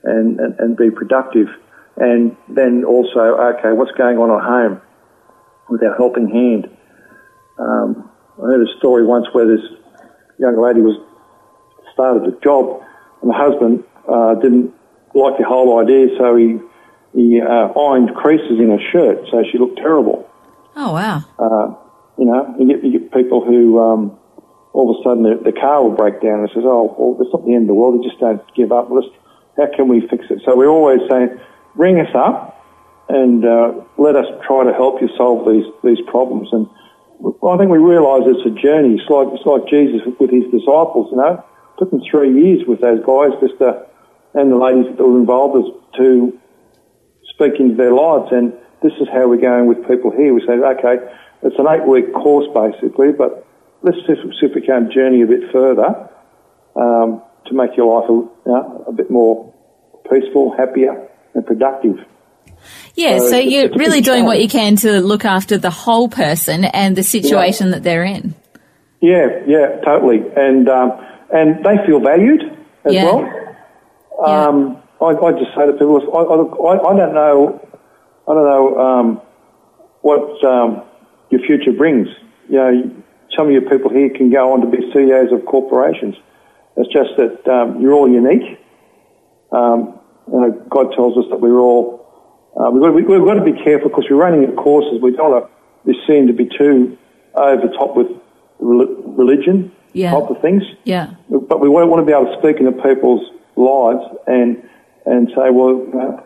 and, 0.04 0.40
and, 0.40 0.58
and 0.58 0.76
be 0.76 0.90
productive. 0.90 1.48
And 1.96 2.36
then 2.48 2.84
also, 2.84 3.20
okay, 3.20 3.72
what's 3.72 3.92
going 3.92 4.18
on 4.18 4.30
at 4.30 4.44
home 4.44 4.80
with 5.68 5.82
our 5.82 5.96
helping 5.96 6.28
hand? 6.28 6.68
Um, 7.58 8.10
I 8.38 8.46
heard 8.46 8.66
a 8.66 8.78
story 8.78 9.04
once 9.04 9.26
where 9.32 9.46
this 9.46 9.64
young 10.38 10.60
lady 10.60 10.80
was 10.80 10.96
started 11.92 12.26
a 12.26 12.40
job, 12.40 12.82
and 13.22 13.30
the 13.30 13.34
husband 13.34 13.84
uh, 14.08 14.34
didn't 14.34 14.74
like 15.14 15.38
the 15.38 15.44
whole 15.44 15.78
idea, 15.78 16.08
so 16.18 16.36
he 16.36 16.58
he 17.14 17.40
uh, 17.40 17.68
ironed 17.78 18.12
creases 18.16 18.58
in 18.58 18.70
her 18.70 18.82
shirt, 18.90 19.18
so 19.30 19.44
she 19.50 19.58
looked 19.58 19.78
terrible. 19.78 20.28
Oh 20.74 20.92
wow! 20.92 21.22
Uh, 21.38 21.74
you 22.18 22.24
know, 22.26 22.54
you 22.58 22.66
get, 22.66 22.84
you 22.84 22.98
get 22.98 23.12
people 23.12 23.44
who 23.44 23.78
um, 23.78 24.18
all 24.74 24.90
of 24.90 24.98
a 24.98 25.02
sudden 25.06 25.22
the, 25.22 25.38
the 25.38 25.54
car 25.54 25.82
will 25.82 25.94
break 25.94 26.20
down 26.20 26.40
and 26.40 26.50
says, 26.50 26.66
"Oh, 26.66 26.94
well, 26.98 27.16
it's 27.22 27.32
not 27.32 27.46
the 27.46 27.54
end 27.54 27.64
of 27.64 27.68
the 27.68 27.78
world. 27.78 28.02
They 28.02 28.08
just 28.08 28.20
don't 28.20 28.42
give 28.54 28.72
up. 28.72 28.90
Let's, 28.90 29.06
how 29.56 29.70
can 29.74 29.88
we 29.88 30.02
fix 30.10 30.26
it?" 30.28 30.42
So 30.44 30.56
we're 30.58 30.68
always 30.68 31.00
saying, 31.08 31.38
"Ring 31.76 32.00
us 32.00 32.12
up 32.14 32.60
and 33.08 33.46
uh, 33.46 33.72
let 33.96 34.16
us 34.16 34.26
try 34.44 34.64
to 34.64 34.74
help 34.74 35.00
you 35.00 35.08
solve 35.16 35.46
these 35.46 35.64
these 35.86 36.02
problems." 36.10 36.50
And 36.52 36.66
I 37.22 37.56
think 37.56 37.70
we 37.70 37.78
realise 37.78 38.26
it's 38.26 38.44
a 38.44 38.54
journey. 38.60 38.98
It's 38.98 39.08
like 39.08 39.30
it's 39.30 39.46
like 39.46 39.70
Jesus 39.70 40.02
with 40.18 40.34
his 40.34 40.44
disciples. 40.50 41.08
You 41.14 41.22
know, 41.22 41.38
it 41.38 41.78
took 41.78 41.90
them 41.94 42.02
three 42.10 42.34
years 42.34 42.66
with 42.66 42.82
those 42.82 42.98
guys 43.06 43.30
just 43.40 43.56
to, 43.62 43.86
and 44.34 44.50
the 44.50 44.58
ladies 44.58 44.90
that 44.90 45.06
were 45.06 45.22
involved 45.22 45.70
to 46.02 46.34
speak 47.30 47.60
into 47.62 47.76
their 47.78 47.94
lives. 47.94 48.32
And 48.32 48.52
this 48.82 48.92
is 49.00 49.06
how 49.14 49.28
we're 49.28 49.38
going 49.38 49.66
with 49.66 49.86
people 49.86 50.10
here. 50.10 50.34
We 50.34 50.42
say, 50.42 50.58
okay, 50.58 50.98
it's 51.42 51.58
an 51.62 51.66
eight 51.70 51.86
week 51.86 52.12
course 52.12 52.50
basically, 52.50 53.12
but 53.12 53.46
let's 53.84 53.98
see 54.06 54.46
if 54.46 54.54
we 54.54 54.62
can 54.62 54.90
journey 54.90 55.22
a 55.22 55.26
bit 55.26 55.52
further 55.52 56.08
um, 56.74 57.22
to 57.46 57.54
make 57.54 57.76
your 57.76 58.00
life 58.00 58.08
a, 58.08 58.12
you 58.12 58.32
know, 58.46 58.84
a 58.88 58.92
bit 58.92 59.10
more 59.10 59.52
peaceful, 60.10 60.56
happier, 60.56 61.08
and 61.34 61.46
productive. 61.46 61.98
Yeah, 62.94 63.18
so, 63.18 63.30
so 63.30 63.38
you're 63.38 63.68
really 63.76 64.00
doing 64.00 64.24
what 64.24 64.40
you 64.40 64.48
can 64.48 64.76
to 64.76 65.00
look 65.00 65.24
after 65.24 65.58
the 65.58 65.70
whole 65.70 66.08
person 66.08 66.64
and 66.64 66.96
the 66.96 67.02
situation 67.02 67.66
yeah. 67.66 67.72
that 67.74 67.82
they're 67.82 68.04
in. 68.04 68.34
Yeah, 69.00 69.42
yeah, 69.46 69.80
totally, 69.84 70.22
and 70.34 70.66
um, 70.68 70.92
and 71.30 71.62
they 71.62 71.76
feel 71.86 72.00
valued 72.00 72.40
as 72.84 72.94
yeah. 72.94 73.04
well. 73.04 73.18
Um, 74.24 74.80
yeah. 75.00 75.06
I, 75.06 75.26
I, 75.26 75.32
just 75.32 75.54
say 75.54 75.66
to 75.66 75.72
people, 75.72 76.00
I, 76.14 76.20
I, 76.20 76.92
I, 76.92 76.96
don't 76.96 77.14
know, 77.14 77.68
I 78.26 78.32
don't 78.32 78.44
know 78.44 78.78
um, 78.78 79.20
what 80.00 80.42
um, 80.44 80.82
your 81.28 81.40
future 81.42 81.72
brings. 81.72 82.08
You 82.48 82.56
know, 82.56 83.03
some 83.36 83.46
of 83.46 83.52
your 83.52 83.68
people 83.68 83.90
here 83.90 84.10
can 84.10 84.30
go 84.30 84.52
on 84.52 84.60
to 84.60 84.66
be 84.66 84.90
CEOs 84.92 85.32
of 85.32 85.44
corporations. 85.46 86.16
It's 86.76 86.92
just 86.92 87.10
that 87.16 87.46
um, 87.48 87.80
you're 87.80 87.92
all 87.92 88.10
unique. 88.10 88.58
Um, 89.52 89.98
and 90.32 90.68
God 90.68 90.92
tells 90.94 91.16
us 91.16 91.24
that 91.30 91.40
we're 91.40 91.58
all, 91.58 92.52
uh, 92.58 92.70
we've, 92.70 92.82
got 92.82 92.88
to, 92.88 92.92
we've, 92.94 93.26
got 93.26 93.34
to, 93.34 93.44
be 93.44 93.64
careful 93.64 93.88
because 93.88 94.06
we're 94.10 94.16
running 94.16 94.50
courses. 94.56 95.00
We 95.00 95.12
don't 95.12 95.30
want 95.30 95.46
to 95.46 95.92
be 95.92 95.98
seen 96.06 96.26
to 96.26 96.32
be 96.32 96.48
too 96.58 96.98
over 97.34 97.68
top 97.68 97.96
with 97.96 98.08
religion 98.58 99.72
yeah. 99.92 100.12
type 100.12 100.30
of 100.30 100.40
things. 100.40 100.62
Yeah. 100.84 101.14
But 101.28 101.60
we 101.60 101.68
want 101.68 102.00
to 102.00 102.06
be 102.06 102.12
able 102.12 102.32
to 102.32 102.38
speak 102.38 102.58
into 102.58 102.72
people's 102.82 103.30
lives 103.56 104.04
and, 104.26 104.68
and 105.06 105.28
say, 105.28 105.50
well, 105.50 106.22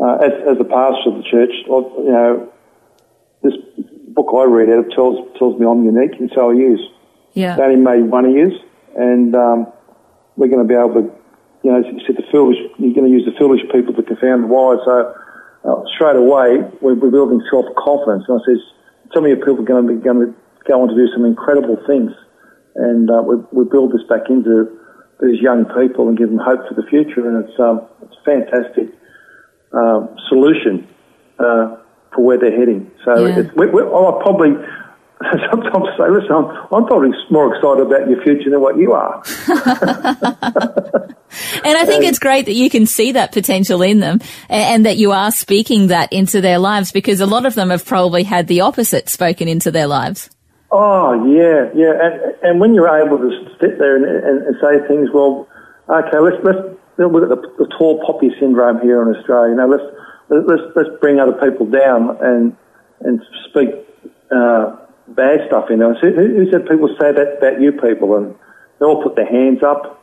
uh, 0.00 0.16
as, 0.24 0.32
as 0.48 0.60
a 0.60 0.64
pastor 0.64 1.10
of 1.10 1.16
the 1.16 1.24
church, 1.30 1.52
you 1.66 2.10
know, 2.10 2.52
this 3.42 3.54
book 4.20 4.34
I 4.36 4.44
read 4.44 4.68
out 4.68 4.90
tells 4.92 5.16
tells 5.38 5.58
me 5.58 5.66
I'm 5.66 5.84
unique, 5.84 6.20
and 6.20 6.30
so 6.34 6.48
are 6.48 6.54
you. 6.54 6.76
Yeah. 7.32 7.56
They 7.56 7.62
only 7.62 7.76
made 7.76 8.10
one 8.10 8.26
of 8.26 8.32
you, 8.32 8.52
and 8.96 9.34
um, 9.34 9.72
we're 10.36 10.48
going 10.48 10.66
to 10.66 10.68
be 10.68 10.74
able 10.74 10.94
to, 10.94 11.04
you 11.62 11.72
know, 11.72 11.82
said 12.06 12.16
the 12.16 12.26
foolish. 12.30 12.58
You're 12.78 12.94
going 12.94 13.08
to 13.08 13.12
use 13.12 13.24
the 13.24 13.36
foolish 13.38 13.62
people 13.72 13.94
to 13.94 14.02
confound 14.02 14.44
the 14.44 14.48
wise. 14.48 14.78
So 14.84 15.14
uh, 15.64 15.82
straight 15.94 16.16
away, 16.16 16.60
we're, 16.80 16.94
we're 16.94 17.10
building 17.10 17.40
self 17.50 17.64
confidence. 17.78 18.24
And 18.28 18.40
I 18.40 18.44
says, 18.44 18.60
some 19.14 19.24
of 19.24 19.30
your 19.30 19.38
people 19.38 19.60
are 19.60 19.68
going 19.68 19.86
to 19.86 19.94
be 19.94 20.00
going 20.02 20.20
to 20.20 20.34
go 20.68 20.82
on 20.82 20.88
to 20.88 20.94
do 20.94 21.08
some 21.14 21.24
incredible 21.24 21.80
things, 21.86 22.12
and 22.76 23.08
uh, 23.10 23.22
we 23.22 23.36
we 23.52 23.64
build 23.64 23.92
this 23.92 24.04
back 24.08 24.28
into 24.28 24.68
these 25.22 25.40
young 25.40 25.64
people 25.76 26.08
and 26.08 26.18
give 26.18 26.28
them 26.28 26.38
hope 26.38 26.60
for 26.68 26.74
the 26.74 26.84
future. 26.92 27.24
And 27.24 27.44
it's 27.44 27.56
um, 27.58 27.88
it's 28.02 28.16
a 28.20 28.24
fantastic 28.24 28.92
um, 29.72 30.12
solution. 30.28 30.86
Uh, 31.38 31.80
for 32.14 32.24
where 32.24 32.38
they're 32.38 32.56
heading. 32.56 32.90
So 33.04 33.26
yeah. 33.26 33.42
we, 33.54 33.66
we, 33.66 33.82
oh, 33.82 34.18
I 34.18 34.22
probably 34.22 34.52
sometimes 35.50 35.88
say, 35.98 36.08
listen, 36.08 36.32
I'm, 36.32 36.46
I'm, 36.72 36.86
probably 36.86 37.10
more 37.30 37.54
excited 37.54 37.86
about 37.86 38.08
your 38.08 38.22
future 38.22 38.48
than 38.48 38.60
what 38.60 38.78
you 38.78 38.92
are. 38.92 39.22
and 39.48 39.58
I 41.76 41.84
think 41.84 42.04
it's 42.04 42.18
great 42.18 42.46
that 42.46 42.54
you 42.54 42.70
can 42.70 42.86
see 42.86 43.12
that 43.12 43.32
potential 43.32 43.82
in 43.82 44.00
them 44.00 44.20
and, 44.48 44.86
that 44.86 44.96
you 44.96 45.12
are 45.12 45.30
speaking 45.30 45.88
that 45.88 46.10
into 46.10 46.40
their 46.40 46.58
lives 46.58 46.90
because 46.90 47.20
a 47.20 47.26
lot 47.26 47.44
of 47.44 47.54
them 47.54 47.68
have 47.68 47.84
probably 47.84 48.22
had 48.22 48.46
the 48.46 48.62
opposite 48.62 49.10
spoken 49.10 49.46
into 49.46 49.70
their 49.70 49.86
lives. 49.86 50.30
Oh, 50.72 51.26
yeah, 51.26 51.68
yeah. 51.74 51.92
And, 52.00 52.34
and 52.42 52.60
when 52.60 52.72
you're 52.74 52.88
able 52.88 53.18
to 53.18 53.30
sit 53.60 53.78
there 53.78 53.96
and, 53.96 54.06
and, 54.06 54.46
and 54.46 54.56
say 54.58 54.78
things, 54.88 55.10
well, 55.12 55.46
okay, 55.90 56.18
let's, 56.18 56.42
let's 56.42 56.60
look 56.96 57.24
at 57.24 57.28
the, 57.28 57.42
the 57.58 57.66
tall 57.76 58.02
poppy 58.06 58.30
syndrome 58.40 58.80
here 58.80 59.02
in 59.02 59.14
Australia. 59.14 59.50
You 59.50 59.56
know, 59.56 59.66
let's, 59.66 59.84
let's 60.30 60.62
let's 60.76 60.90
bring 61.00 61.18
other 61.20 61.32
people 61.32 61.66
down 61.66 62.16
and 62.22 62.56
and 63.00 63.20
speak 63.48 63.70
uh, 64.30 64.76
bad 65.08 65.40
stuff 65.48 65.70
in 65.70 65.82
us. 65.82 65.96
Who, 66.00 66.12
who, 66.12 66.50
said 66.50 66.68
people 66.68 66.88
say 67.00 67.12
that 67.12 67.38
about 67.38 67.60
you 67.60 67.72
people? 67.72 68.16
And 68.16 68.34
they 68.78 68.86
all 68.86 69.02
put 69.02 69.16
their 69.16 69.26
hands 69.26 69.62
up. 69.62 70.02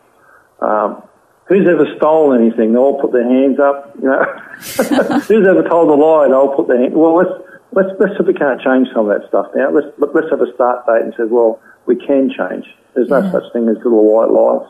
Um, 0.60 1.04
who's 1.46 1.68
ever 1.68 1.86
stolen 1.98 2.42
anything? 2.42 2.74
They 2.74 2.80
all 2.80 3.00
put 3.00 3.14
their 3.14 3.28
hands 3.28 3.60
up. 3.60 3.94
You 4.02 4.10
know, 4.10 4.24
who's 5.28 5.48
ever 5.48 5.64
told 5.68 5.90
a 5.90 5.94
lie? 5.94 6.28
They 6.28 6.34
all 6.34 6.56
put 6.56 6.68
their 6.68 6.82
hands. 6.82 6.94
Well, 6.96 7.16
let's 7.16 7.32
let's 7.72 7.90
let's 8.00 8.14
see 8.14 8.22
if 8.22 8.28
we 8.28 8.34
can't 8.34 8.62
change 8.62 8.88
some 8.94 9.10
of 9.10 9.20
that 9.20 9.28
stuff 9.30 9.48
now. 9.56 9.72
Let's 9.72 9.88
let's 9.98 10.30
have 10.30 10.42
a 10.42 10.54
start 10.54 10.86
date 10.86 11.04
and 11.04 11.14
say, 11.18 11.24
well, 11.24 11.60
we 11.86 11.96
can 11.96 12.30
change. 12.30 12.66
There's 12.96 13.10
no 13.10 13.22
yeah. 13.22 13.32
such 13.32 13.54
thing 13.54 13.70
as 13.70 13.78
little 13.78 14.04
white 14.04 14.32
lies. 14.32 14.68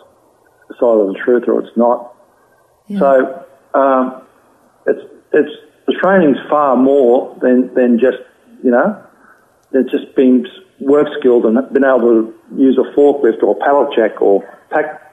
It's 0.70 0.80
either 0.82 1.08
the 1.08 1.20
truth 1.24 1.44
or 1.48 1.62
it's 1.62 1.78
not. 1.78 2.14
Yeah. 2.88 3.00
So 3.00 3.46
um, 3.74 4.22
it's 4.86 5.02
it's 5.34 5.52
the 5.86 5.94
training's 5.94 6.38
far 6.50 6.76
more 6.76 7.38
than 7.42 7.74
than 7.74 8.00
just 8.00 8.18
you 8.64 8.72
know, 8.72 9.02
it's 9.74 9.92
just 9.92 10.16
being 10.16 10.46
work 10.80 11.08
skilled 11.20 11.46
and 11.46 11.58
been 11.74 11.84
able 11.84 12.00
to 12.00 12.36
use 12.56 12.78
a 12.78 12.96
forklift 12.96 13.44
or 13.44 13.56
a 13.56 13.60
pallet 13.60 13.90
jack 13.96 14.22
or 14.22 14.42
pack 14.70 15.12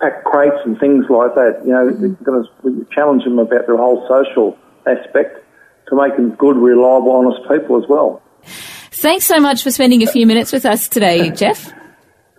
pack 0.00 0.24
crates 0.24 0.56
and 0.64 0.78
things 0.78 1.04
like 1.08 1.34
that. 1.34 1.62
You 1.64 1.72
know, 1.72 1.90
mm-hmm. 1.90 2.24
going 2.24 2.44
to 2.62 2.86
challenge 2.94 3.24
them 3.24 3.38
about 3.38 3.66
their 3.66 3.76
whole 3.76 4.06
social 4.08 4.58
aspect 4.86 5.44
to 5.88 5.96
make 5.96 6.16
them 6.16 6.34
good, 6.34 6.56
reliable, 6.56 7.12
honest 7.12 7.48
people 7.48 7.82
as 7.82 7.88
well. 7.88 8.22
Thanks 8.44 9.26
so 9.26 9.40
much 9.40 9.62
for 9.62 9.70
spending 9.70 10.02
a 10.02 10.06
few 10.06 10.26
minutes 10.26 10.52
with 10.52 10.64
us 10.64 10.88
today, 10.88 11.30
Jeff. 11.30 11.72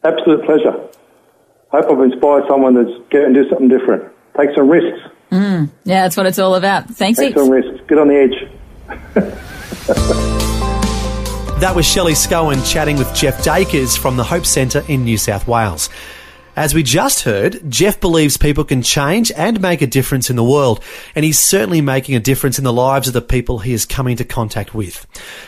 Absolute 0.04 0.46
pleasure. 0.46 0.72
Hope 1.72 1.86
I've 1.90 2.12
inspired 2.12 2.44
someone 2.48 2.76
that's 2.76 3.10
going 3.10 3.34
to 3.34 3.44
do 3.44 3.50
something 3.50 3.68
different. 3.68 4.12
Take 4.38 4.50
some 4.56 4.70
risks. 4.70 5.13
Mm, 5.34 5.70
yeah, 5.84 6.04
that's 6.04 6.16
what 6.16 6.28
it's 6.28 6.38
all 6.38 6.54
about. 6.54 6.88
Thanks, 6.92 7.18
Take 7.18 7.34
some 7.34 7.50
risks. 7.50 7.84
Get 7.88 7.98
on 7.98 8.08
the 8.08 8.16
edge. 8.16 8.50
that 11.60 11.74
was 11.76 11.88
Shelley 11.88 12.14
Scowen 12.14 12.64
chatting 12.72 13.00
with 13.00 13.12
Jeff 13.16 13.44
Dakers 13.44 13.98
from 13.98 14.16
the 14.16 14.24
Hope 14.24 14.46
Centre 14.46 14.84
in 14.88 15.04
New 15.04 15.18
South 15.18 15.48
Wales. 15.48 15.90
As 16.56 16.76
we 16.76 16.84
just 16.84 17.22
heard, 17.22 17.70
Jeff 17.70 18.00
believes 18.00 18.38
people 18.38 18.64
can 18.64 18.84
change 18.84 19.32
and 19.32 19.60
make 19.60 19.82
a 19.82 19.88
difference 19.88 20.30
in 20.30 20.36
the 20.36 20.44
world, 20.44 20.84
and 21.16 21.26
he's 21.26 21.40
certainly 21.40 21.82
making 21.82 22.16
a 22.16 22.20
difference 22.20 22.60
in 22.60 22.64
the 22.64 22.72
lives 22.72 23.08
of 23.08 23.14
the 23.14 23.22
people 23.22 23.60
he 23.60 23.74
is 23.74 23.88
coming 23.88 24.12
into 24.12 24.24
contact 24.24 24.76
with. 24.76 25.08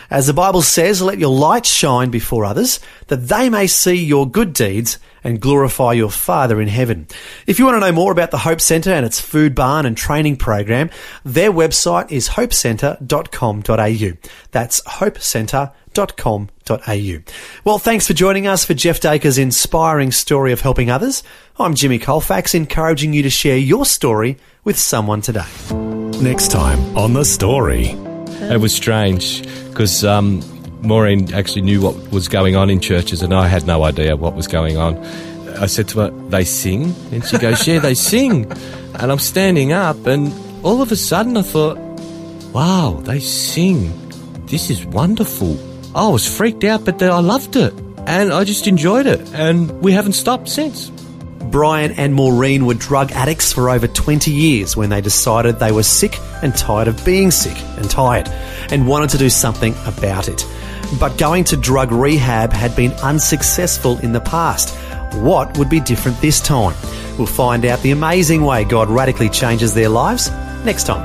As 0.10 0.26
the 0.26 0.34
Bible 0.34 0.64
says, 0.64 1.04
let 1.04 1.20
your 1.20 1.30
light 1.30 1.68
shine 1.68 2.10
before 2.10 2.44
others, 2.44 2.80
that 3.08 3.28
they 3.28 3.52
may 3.52 3.68
see 3.68 4.04
your 4.04 4.28
good 4.28 4.54
deeds 4.54 4.98
and 5.24 5.40
glorify 5.40 5.94
your 5.94 6.10
Father 6.10 6.60
in 6.60 6.68
heaven. 6.68 7.08
If 7.46 7.60
you 7.60 7.66
want 7.66 7.76
to 7.76 7.82
know 7.82 7.92
more 7.92 8.12
about 8.12 8.32
the 8.32 8.40
Hope 8.40 8.62
Centre 8.62 8.92
and 8.92 9.06
its 9.06 9.22
food 9.22 9.54
barn 9.54 9.86
and 9.86 9.96
training 9.96 10.38
program, 10.38 10.90
their 11.24 11.52
website 11.52 12.12
is 12.12 12.30
hopecentre.com.au. 12.30 14.18
That's 14.52 14.82
hopecentre.com 14.82 15.85
au. 15.98 17.22
Well, 17.64 17.80
thanks 17.80 18.08
for 18.08 18.14
joining 18.14 18.48
us 18.48 18.66
for 18.66 18.74
Jeff 18.74 19.00
Dakers' 19.00 19.38
inspiring 19.38 20.12
story 20.12 20.52
of 20.52 20.62
helping 20.62 20.90
others. 20.90 21.24
I'm 21.58 21.76
Jimmy 21.76 22.00
Colfax, 22.00 22.54
encouraging 22.54 23.14
you 23.14 23.24
to 23.24 23.30
share 23.30 23.58
your 23.58 23.86
story 23.86 24.38
with 24.64 24.78
someone 24.78 25.22
today. 25.22 25.46
Next 26.22 26.52
time 26.52 26.98
on 26.98 27.14
The 27.14 27.24
Story. 27.24 27.96
It 28.42 28.60
was 28.60 28.74
strange 28.74 29.44
because 29.70 30.04
um, 30.04 30.42
Maureen 30.82 31.34
actually 31.34 31.62
knew 31.62 31.82
what 31.82 31.96
was 32.12 32.28
going 32.28 32.56
on 32.56 32.70
in 32.70 32.80
churches 32.80 33.22
and 33.22 33.34
I 33.34 33.48
had 33.48 33.66
no 33.66 33.84
idea 33.84 34.16
what 34.16 34.36
was 34.36 34.48
going 34.48 34.78
on. 34.78 34.98
I 35.58 35.68
said 35.68 35.88
to 35.90 36.00
her, 36.02 36.10
They 36.30 36.44
sing? 36.44 36.94
And 37.12 37.24
she 37.26 37.38
goes, 37.38 37.66
Yeah, 37.68 37.80
they 37.80 37.94
sing. 37.94 38.52
And 39.00 39.12
I'm 39.12 39.20
standing 39.20 39.72
up 39.72 40.06
and 40.06 40.34
all 40.64 40.82
of 40.82 40.92
a 40.92 40.96
sudden 40.96 41.38
I 41.38 41.42
thought, 41.42 41.78
Wow, 42.54 43.02
they 43.04 43.20
sing. 43.20 43.92
This 44.48 44.70
is 44.70 44.86
wonderful. 44.86 45.58
I 45.96 46.10
was 46.10 46.28
freaked 46.28 46.66
out, 46.66 46.84
but 46.84 47.02
I 47.02 47.20
loved 47.20 47.56
it. 47.56 47.74
And 48.06 48.34
I 48.34 48.44
just 48.44 48.68
enjoyed 48.68 49.08
it. 49.08 49.34
And 49.34 49.82
we 49.82 49.94
haven't 49.94 50.12
stopped 50.12 50.50
since. 50.50 50.90
Brian 51.52 51.94
and 51.94 52.14
Maureen 52.14 52.66
were 52.66 52.74
drug 52.74 53.14
addicts 53.14 53.54
for 53.54 53.70
over 53.70 53.88
20 53.88 54.30
years 54.30 54.76
when 54.76 54.90
they 54.90 55.00
decided 55.00 55.58
they 55.58 55.72
were 55.72 55.84
sick 55.84 56.20
and 56.44 56.54
tired 56.54 56.90
of 56.90 57.06
being 57.06 57.32
sick 57.32 57.58
and 57.78 57.90
tired 57.90 58.28
and 58.72 58.90
wanted 58.90 59.10
to 59.12 59.18
do 59.18 59.30
something 59.30 59.74
about 59.86 60.28
it. 60.28 60.46
But 61.00 61.18
going 61.18 61.46
to 61.46 61.56
drug 61.56 61.94
rehab 61.94 62.52
had 62.52 62.76
been 62.76 62.92
unsuccessful 62.96 63.98
in 64.00 64.12
the 64.12 64.20
past. 64.20 64.76
What 65.16 65.58
would 65.58 65.70
be 65.70 65.80
different 65.80 66.20
this 66.20 66.42
time? 66.42 66.76
We'll 67.18 67.26
find 67.26 67.66
out 67.66 67.80
the 67.84 67.92
amazing 67.92 68.44
way 68.44 68.66
God 68.66 68.90
radically 68.90 69.30
changes 69.30 69.74
their 69.74 69.88
lives 69.88 70.30
next 70.66 70.88
time. 70.88 71.05